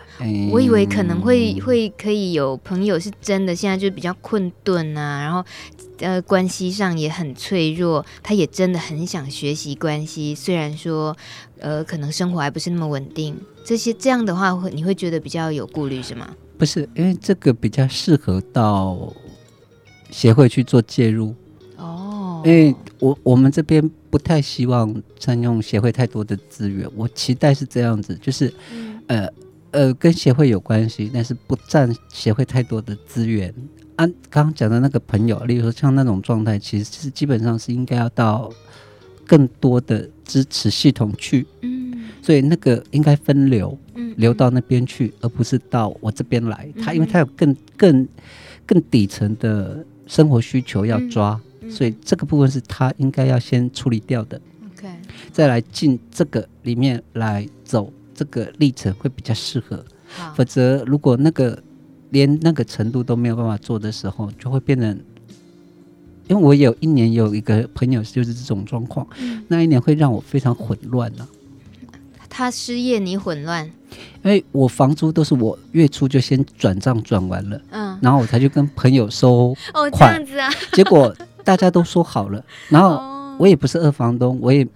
[0.52, 5.44] 我以为可能会会可以有朋友是真的，现在就比较困顿啊，然后
[5.98, 11.16] 呃关系上也很脆弱，他也真的很想学习关系，虽然说
[11.58, 16.34] 呃可能生活还不是那么稳定，这些这样的话会你会觉得比较有顾虑是吗？
[16.58, 19.12] 不是，因为这个比较适合到
[20.10, 21.34] 协会去做介入
[21.76, 29.28] 哦，因为我我们这边不太希望占用协会太多的资源，我期待是这样子，就是、嗯、呃。
[29.74, 33.52] 呃，跟协会有关系，但是不占协会太多的资源。
[33.96, 38.52] 按刚刚讲的那个朋友，例如说像那种状态，其实是基本上是应该要到
[39.26, 41.46] 更多的支持系统去。
[41.62, 46.68] 嗯，所以那个应该分流，嗯，流到那边去，而不是到我这边来。
[46.82, 48.08] 他因为他有更更
[48.66, 51.40] 更底层的生活需求要抓，
[51.70, 54.40] 所以这个部分是他应该要先处理掉的。
[54.72, 54.88] OK，
[55.32, 57.92] 再来进这个里面来走。
[58.16, 59.84] 这个历程会比较适合，
[60.36, 61.60] 否则如果那个
[62.14, 64.88] 连那个程度都没有办法做的时候，就会变成，
[66.28, 71.28] 因为我有一年有一个朋友就是这种状况，嗯、那一年会让我非常混乱了、啊。
[72.30, 73.66] 他失业，你混乱，
[74.22, 81.12] 因为我房租都是我月初就先转账转完了，嗯，然后我才去跟朋友收哦，这样子啊，结果
[81.42, 84.66] 大家都说好了，然后我也不是二房东，我也。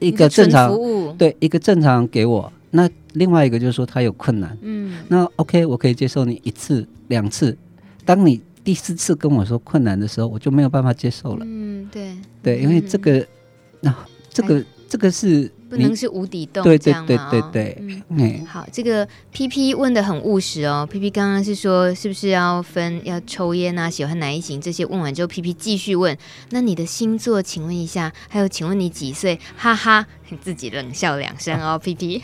[0.00, 0.76] 一个正常
[1.16, 7.56] 对一个正常给我，那另外一个就是说他有困难，嗯，那 OK 我可以接受你一次两次，
[8.04, 12.16] 当你第四次跟我说困难的时候，我就没有办法接受了，嗯，对。
[12.42, 13.24] 对，因为这个
[13.80, 13.92] 那、嗯。
[13.92, 14.64] 啊、这个。
[14.86, 17.76] 这个是不能是无底洞，对对对对对。
[17.80, 20.86] 嗯，嗯好，这个 P P 问的很务实哦。
[20.90, 24.84] P P 刚刚是说是不是要分要抽烟啊，喜欢哪一型这些？
[24.86, 26.16] 问完之后，P P 继续问，
[26.50, 29.38] 那你的星座，请问一下，还有请问你几岁？
[29.56, 32.22] 哈哈，你自己冷笑两声哦，P P。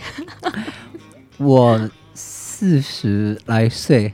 [1.38, 4.12] 我四十来岁。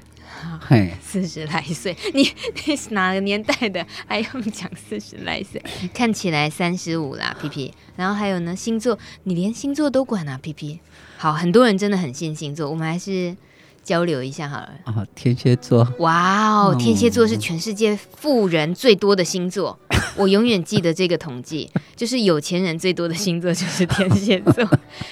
[0.68, 2.28] 嘿，四十来岁， 你
[2.64, 3.86] 你是哪个年代的？
[4.08, 5.62] 还用讲四十来岁？
[5.94, 7.72] 看起来三十五啦，皮皮。
[7.94, 10.80] 然后还有呢，星座，你连星座都管啊，皮皮。
[11.16, 13.36] 好，很多人真的很信星座，我们还是
[13.84, 14.70] 交流一下好了。
[14.84, 15.86] 啊，天蝎座。
[16.00, 19.78] 哇哦，天蝎座是全世界富人最多的星座，
[20.18, 24.68] 我永远记得这个统计，就是有钱人最多的星座就是天蝎座。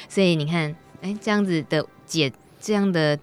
[0.09, 3.17] 所以你看，哎，这样子的解，这样的。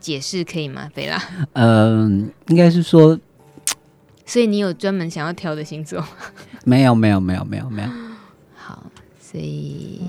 [0.00, 1.22] 解释可以吗，菲拉？
[1.54, 3.18] 嗯，应该是说，
[4.26, 6.04] 所以你有专门想要挑的星座？
[6.64, 7.88] 没有，没有，没有，没有，没有。
[8.56, 8.84] 好，
[9.20, 10.00] 所以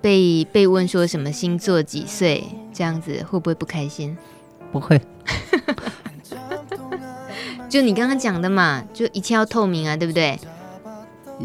[0.00, 4.16] 被被问说什么星座几岁这样子，会不会不开心？
[4.70, 5.00] 不会。
[7.68, 10.38] 就你刚刚讲的嘛，就一切要透明啊，对不对？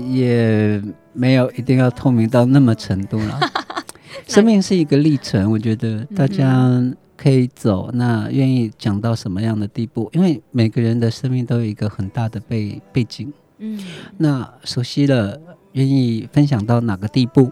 [0.08, 0.82] 也
[1.12, 3.40] 没有一定要透明到那么程度了。
[4.28, 6.82] 生命是一个历程，我觉得大家
[7.24, 10.10] 可以走，那愿意讲到什么样的地步？
[10.12, 13.80] 因为每个人的生命都有一个很大的背背景，嗯，
[14.18, 15.40] 那熟悉了，
[15.72, 17.50] 愿意分享到哪个地步，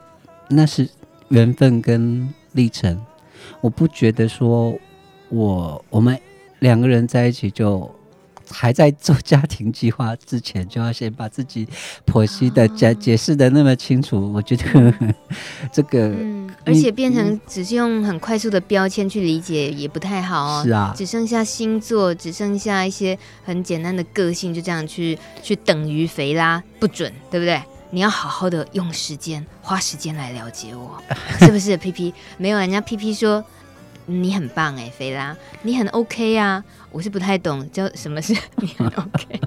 [0.49, 0.89] 那是
[1.29, 2.99] 缘分跟历程。
[3.61, 4.77] 我不觉得说
[5.29, 6.19] 我我们
[6.59, 7.89] 两个人在一起就。
[8.51, 11.67] 还在做家庭计划之前，就要先把自己
[12.05, 14.31] 剖析的解解释的那么清楚。
[14.33, 14.93] 我觉得
[15.71, 20.63] 这个，嗯，而且变成只是用很快速的标签去理解也不太好哦。
[20.63, 27.61] 是啊，只剩下星座，只剩下一些很简单的个性，就这样去去等于肥拉不准，对不对？
[27.93, 31.01] 你要好好的用时间，花时间来了解我，
[31.39, 33.43] 是不是？P P 没有，人家 P P 说
[34.05, 39.41] 你很棒哎，肥拉，你很 OK 啊，我是不太懂叫什么是 你 OK，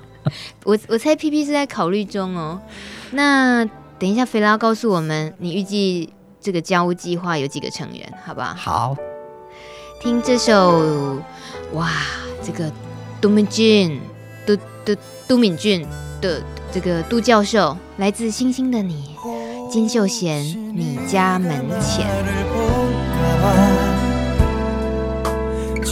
[0.65, 2.61] 我我猜 P P 是在考虑中哦。
[3.11, 3.65] 那
[3.99, 8.55] 等一下，菲拉告诉我们，你预计这个家屋计划有几个成员，好不好？
[8.55, 8.97] 好，
[10.01, 11.23] 听这首
[11.73, 11.91] 哇，
[12.43, 12.73] 这个
[13.21, 14.01] 都敏俊，
[14.47, 14.97] 都都
[15.29, 15.87] 都敏俊
[16.21, 16.43] 的
[16.73, 19.15] 这个杜教授，来自星星的你，
[19.71, 20.43] 金秀贤，
[20.75, 22.07] 你家门前。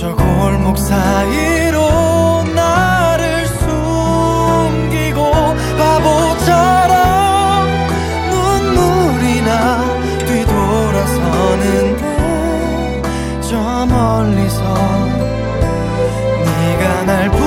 [0.02, 5.30] 저 골목 사이로 나를 숨기고
[5.78, 7.68] 바보처럼
[8.28, 9.78] 눈물이 나
[10.26, 12.02] 뒤돌아서는데
[13.42, 14.60] 저 멀리서
[16.46, 17.41] 네가 날 보.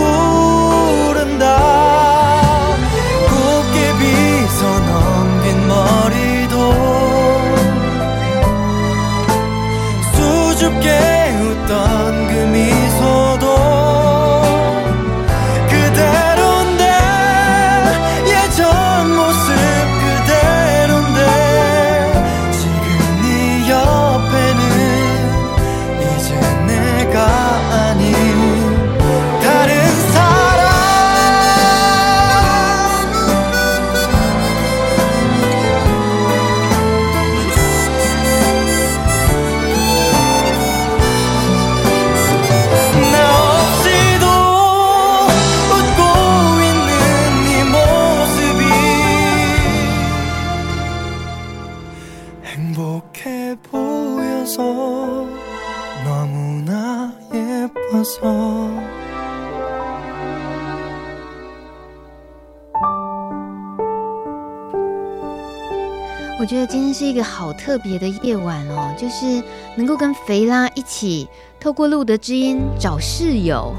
[66.75, 69.41] 今天是一个好特别的夜晚哦，就是
[69.77, 71.25] 能够跟肥拉一起
[71.57, 73.73] 透过路德之音找室友，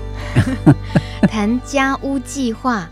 [1.29, 2.89] 谈家屋计划，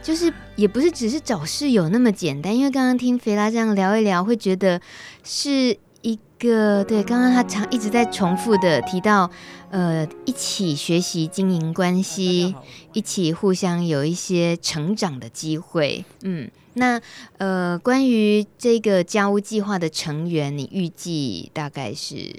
[0.00, 4.80] 就是也不是只是找室友那么简单，因为刚刚听肥拉这样聊一聊，会觉得
[5.24, 9.28] 是一个对，刚刚他常一直在重复的提到，
[9.70, 12.54] 呃，一起学习经营关系，
[12.92, 16.48] 一起互相有一些成长的机会，嗯。
[16.78, 17.00] 那
[17.36, 22.34] 呃，关于这个家务计划的成员，你预计大概是？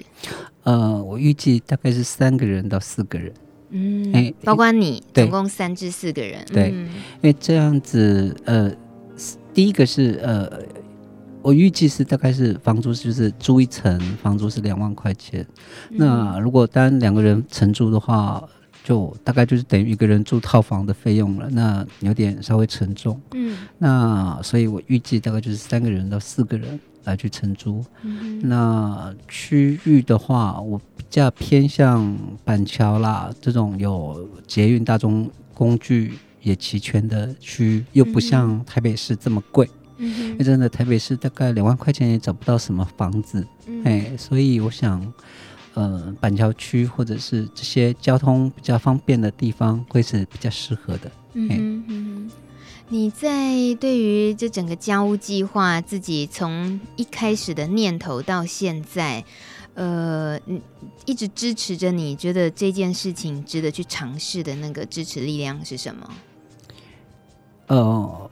[0.64, 3.32] 呃，我预计大概是三个人到四个人。
[3.70, 6.44] 嗯，欸、包括你，总共三至四个人。
[6.52, 6.88] 对，嗯、
[7.22, 8.72] 因为这样子，呃，
[9.54, 10.50] 第一个是呃，
[11.42, 15.46] 我预计是大概是房租就是租一层房租是两万块钱。
[15.90, 18.42] 嗯、那如果单两个人承租的话。
[18.82, 23.20] 就大概就是等于一个人住套房的费用了，那有点稍微沉重。
[23.34, 27.84] 嗯，那所以我预计大概就是三个人到四个人来去承租。
[28.02, 39.68] 嗯，那区域的话，我比较偏向板桥啦，这种有捷运、大众工具也齐全的区，又不像台北市这么贵。
[39.98, 43.46] 嗯，因为真的台北市大概两万块钱也找不到什么房子。
[43.66, 45.00] 嗯，哎，所以我想。
[45.80, 51.10] 呃，板桥区或者是这些交通比较方便的地方，会是比较适合的。
[51.32, 52.30] 嗯
[52.90, 59.24] 你在对于这整个家务计划，自己从一开始的念头到现在，
[59.72, 60.38] 呃，
[61.06, 66.10] 一直支持着你觉得这件事情值得去尝试的那个支持力量是什么？
[67.68, 68.30] 呃，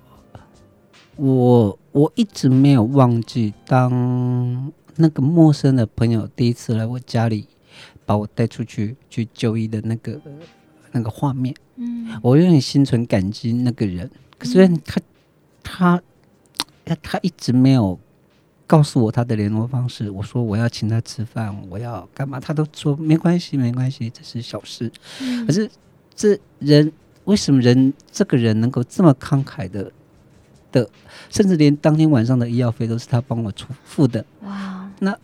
[1.17, 4.71] 我我一直没有忘记当。
[4.99, 7.47] 那个陌生的朋友第一次来我家里，
[8.05, 10.21] 把我带出去去就医的那个
[10.93, 13.53] 那个画面，嗯，我有点心存感激。
[13.53, 15.01] 那个人，可是他
[15.63, 16.03] 他
[16.85, 17.99] 他他一直没有
[18.67, 20.11] 告诉我他的联络方式。
[20.11, 24.91] 我说我要请他吃饭，我要干嘛，他都说没关系，没关系，这是小事。
[25.21, 25.71] 嗯，可是
[26.15, 26.91] 这人
[27.25, 29.93] 为什么人这个人能够这么慷慨的
[30.73, 30.91] 的，
[31.31, 34.25] 甚至连当天晚上的医药费都是他帮我出付的。
[34.43, 34.78] 哇！
[35.01, 35.17] 那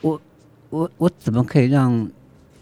[0.00, 0.20] 我
[0.70, 2.10] 我我怎么可以让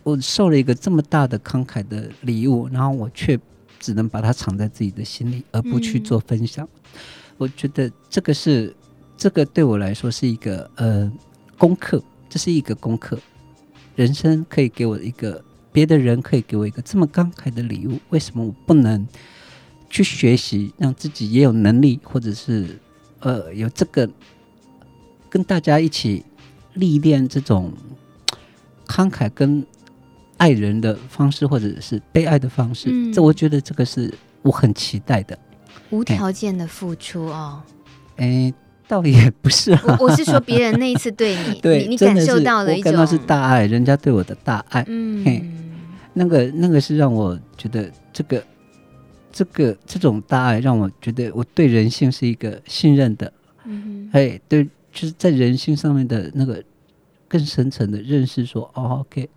[0.02, 3.38] 我受了一个这么大的慷慨的礼物，然后我却
[3.78, 6.66] 只能把它藏在自己的心里，而不去做分享？
[6.66, 7.00] 嗯、
[7.36, 8.74] 我觉得这个是
[9.16, 11.10] 这个对我来说是一个呃
[11.56, 13.18] 功课，这是一个功课。
[13.96, 19.06] 人生可以给我一个别的人可以给我一个这么慷慨的礼物，为什么我不能
[19.90, 22.78] 去学习，让自己也有能力，或者是
[23.20, 24.08] 呃有这个
[25.28, 26.24] 跟大家一起。
[26.78, 27.72] 历练这种
[28.86, 29.64] 慷慨跟
[30.38, 34.12] 爱人的方式，或者是被爱的方式，嗯、这我觉得这个是
[34.42, 35.38] 我很期待的。
[35.90, 37.62] 无条件的付出哦。
[38.16, 38.52] 哎，
[38.86, 45.24] 倒也不是啊，我我是说别人那一次对你， 对，你你感受到了一种，我感到是大爱，人家对我的大爱，嗯，
[46.14, 48.42] 那个那个是让我觉得这个
[49.32, 53.32] 这个这种大爱让我觉得我对人性是一个信任的，
[53.64, 56.62] 嗯，哎，对，就是在人性上面的那个
[57.28, 59.28] 更深层的认识说，哦，OK，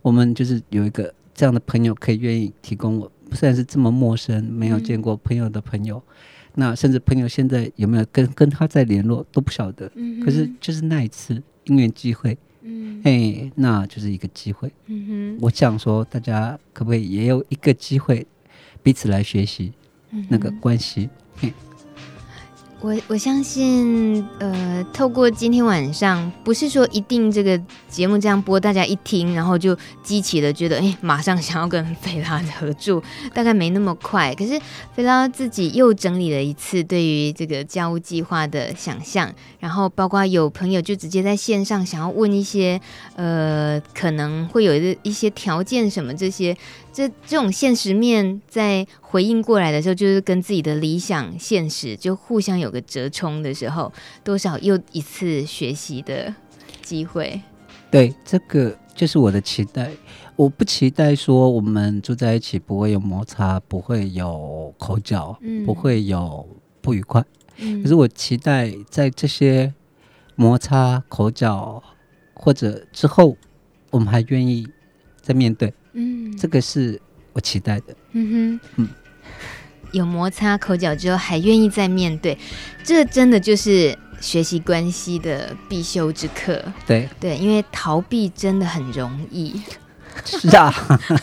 [0.00, 5.98] 我们就是有一个这样的朋友可以愿意提供我，虽然是这么陌生，没有见过朋友的朋友。
[5.98, 6.14] 嗯
[6.54, 14.72] 那甚至朋友现在有没有跟跟他在联络都不晓得，嗯、可是就是那一次因缘机会，嗯，哎，那就是一个机会。
[14.86, 18.26] 嗯哼，我想说，大家可不可以也有一个机会，
[18.82, 19.72] 彼此来学习
[20.28, 21.08] 那个关系？
[21.42, 21.52] 嗯
[22.80, 33.02] 我我相信，呃，透过今天晚上，不是说一定这个节目这样播，大家一听，然后就激起了觉得，哎，马上想要跟菲拉 合作，
[33.34, 34.32] 大概没那么快。
[34.36, 34.60] 可是
[34.94, 42.80] 菲拉自己又整理了一次对于这个家务计划的想象，然后包括有朋友就直接在线上想要问一些，
[43.16, 46.56] 呃，可能会有一一些条件什么这些。
[46.98, 53.92] 这这种现实面在回应过来的时候，就是跟自己的理想现实就互相有个折冲的时候，
[54.24, 56.34] 多少又一次学习的
[56.82, 57.40] 机会。
[57.88, 59.92] 对，这个就是我的期待。
[60.34, 66.48] 我不期待说我们住在一起不会有摩擦，不会有口角，嗯、不会有
[66.80, 67.24] 不愉快。
[67.58, 69.72] 嗯、可是我期待在这些
[70.34, 71.80] 摩擦、口角
[72.34, 73.36] 或者之后，
[73.92, 74.66] 我们还愿意
[75.22, 75.72] 再面对。
[75.92, 77.00] 嗯，这个是
[77.32, 77.94] 我期待的。
[78.12, 78.88] 嗯哼，嗯，
[79.92, 82.36] 有摩擦口角之后还愿意再面对，
[82.84, 86.62] 这真的就是学习关系的必修之课。
[86.86, 89.60] 对对，因为逃避真的很容易。
[90.24, 90.72] 是啊，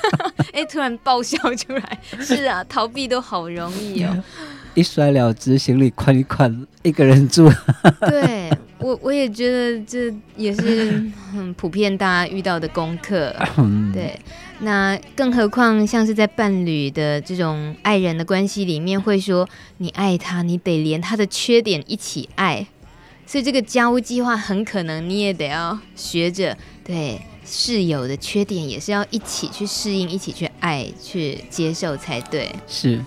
[0.53, 1.99] 哎，突然爆笑出来。
[2.19, 4.23] 是啊，逃避都好容易哦。
[4.73, 7.51] 一摔了之，行李宽一宽，一个人住。
[8.07, 8.51] 对。
[8.77, 10.91] 我我也觉得这也是
[11.31, 13.33] 很普遍大家遇到的功课，
[13.93, 14.19] 对。
[14.59, 19.47] 那更何况像是在伴侣的这种爱人的关系里面，会说
[19.77, 22.65] 你爱他，你得连他的缺点一起爱。
[23.27, 32.49] 所以这个家务计划很可能你也得要学着，对室友的缺点也是要一起去适应，一起去爱，去接受才对。
[32.67, 33.03] 是。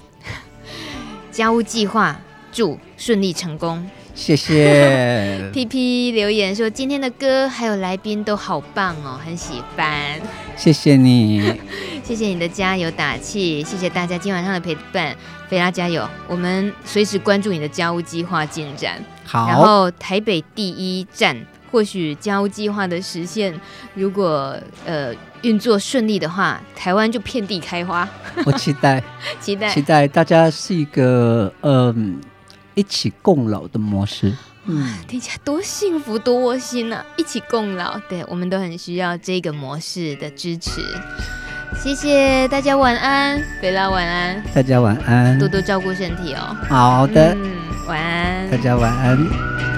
[1.30, 2.20] 家务计划，
[2.50, 3.88] 祝顺利成功。
[4.18, 10.20] 谢谢 P P 留言说今天的歌还有来宾都好棒哦，很喜欢。
[10.56, 11.40] 谢谢你，
[12.02, 15.16] 谢谢你的加油打气，谢谢大家今晚上的陪伴。
[15.48, 19.02] 菲拉加油，我们随时关注你的家务计划进展。
[19.24, 21.36] 好，然后台北第一站，
[21.70, 23.54] 或许家务计划的实现，
[23.94, 28.06] 如果呃运作顺利的话，台湾就遍地开花。
[28.44, 29.00] 我期待，
[29.40, 32.20] 期待，期待大家是一个嗯。
[32.78, 34.32] 一起共老的模式，
[34.66, 37.04] 嗯，听起来多幸福多窝心啊！
[37.16, 40.80] 一起共老，对，我们都很需要这个模式的支持。
[41.82, 46.56] 谢谢大家，晚安，贝拉晚安，大家晚安，多多照顾身体哦。
[46.68, 47.50] 好的，嗯，
[47.88, 49.77] 晚安，大家晚安。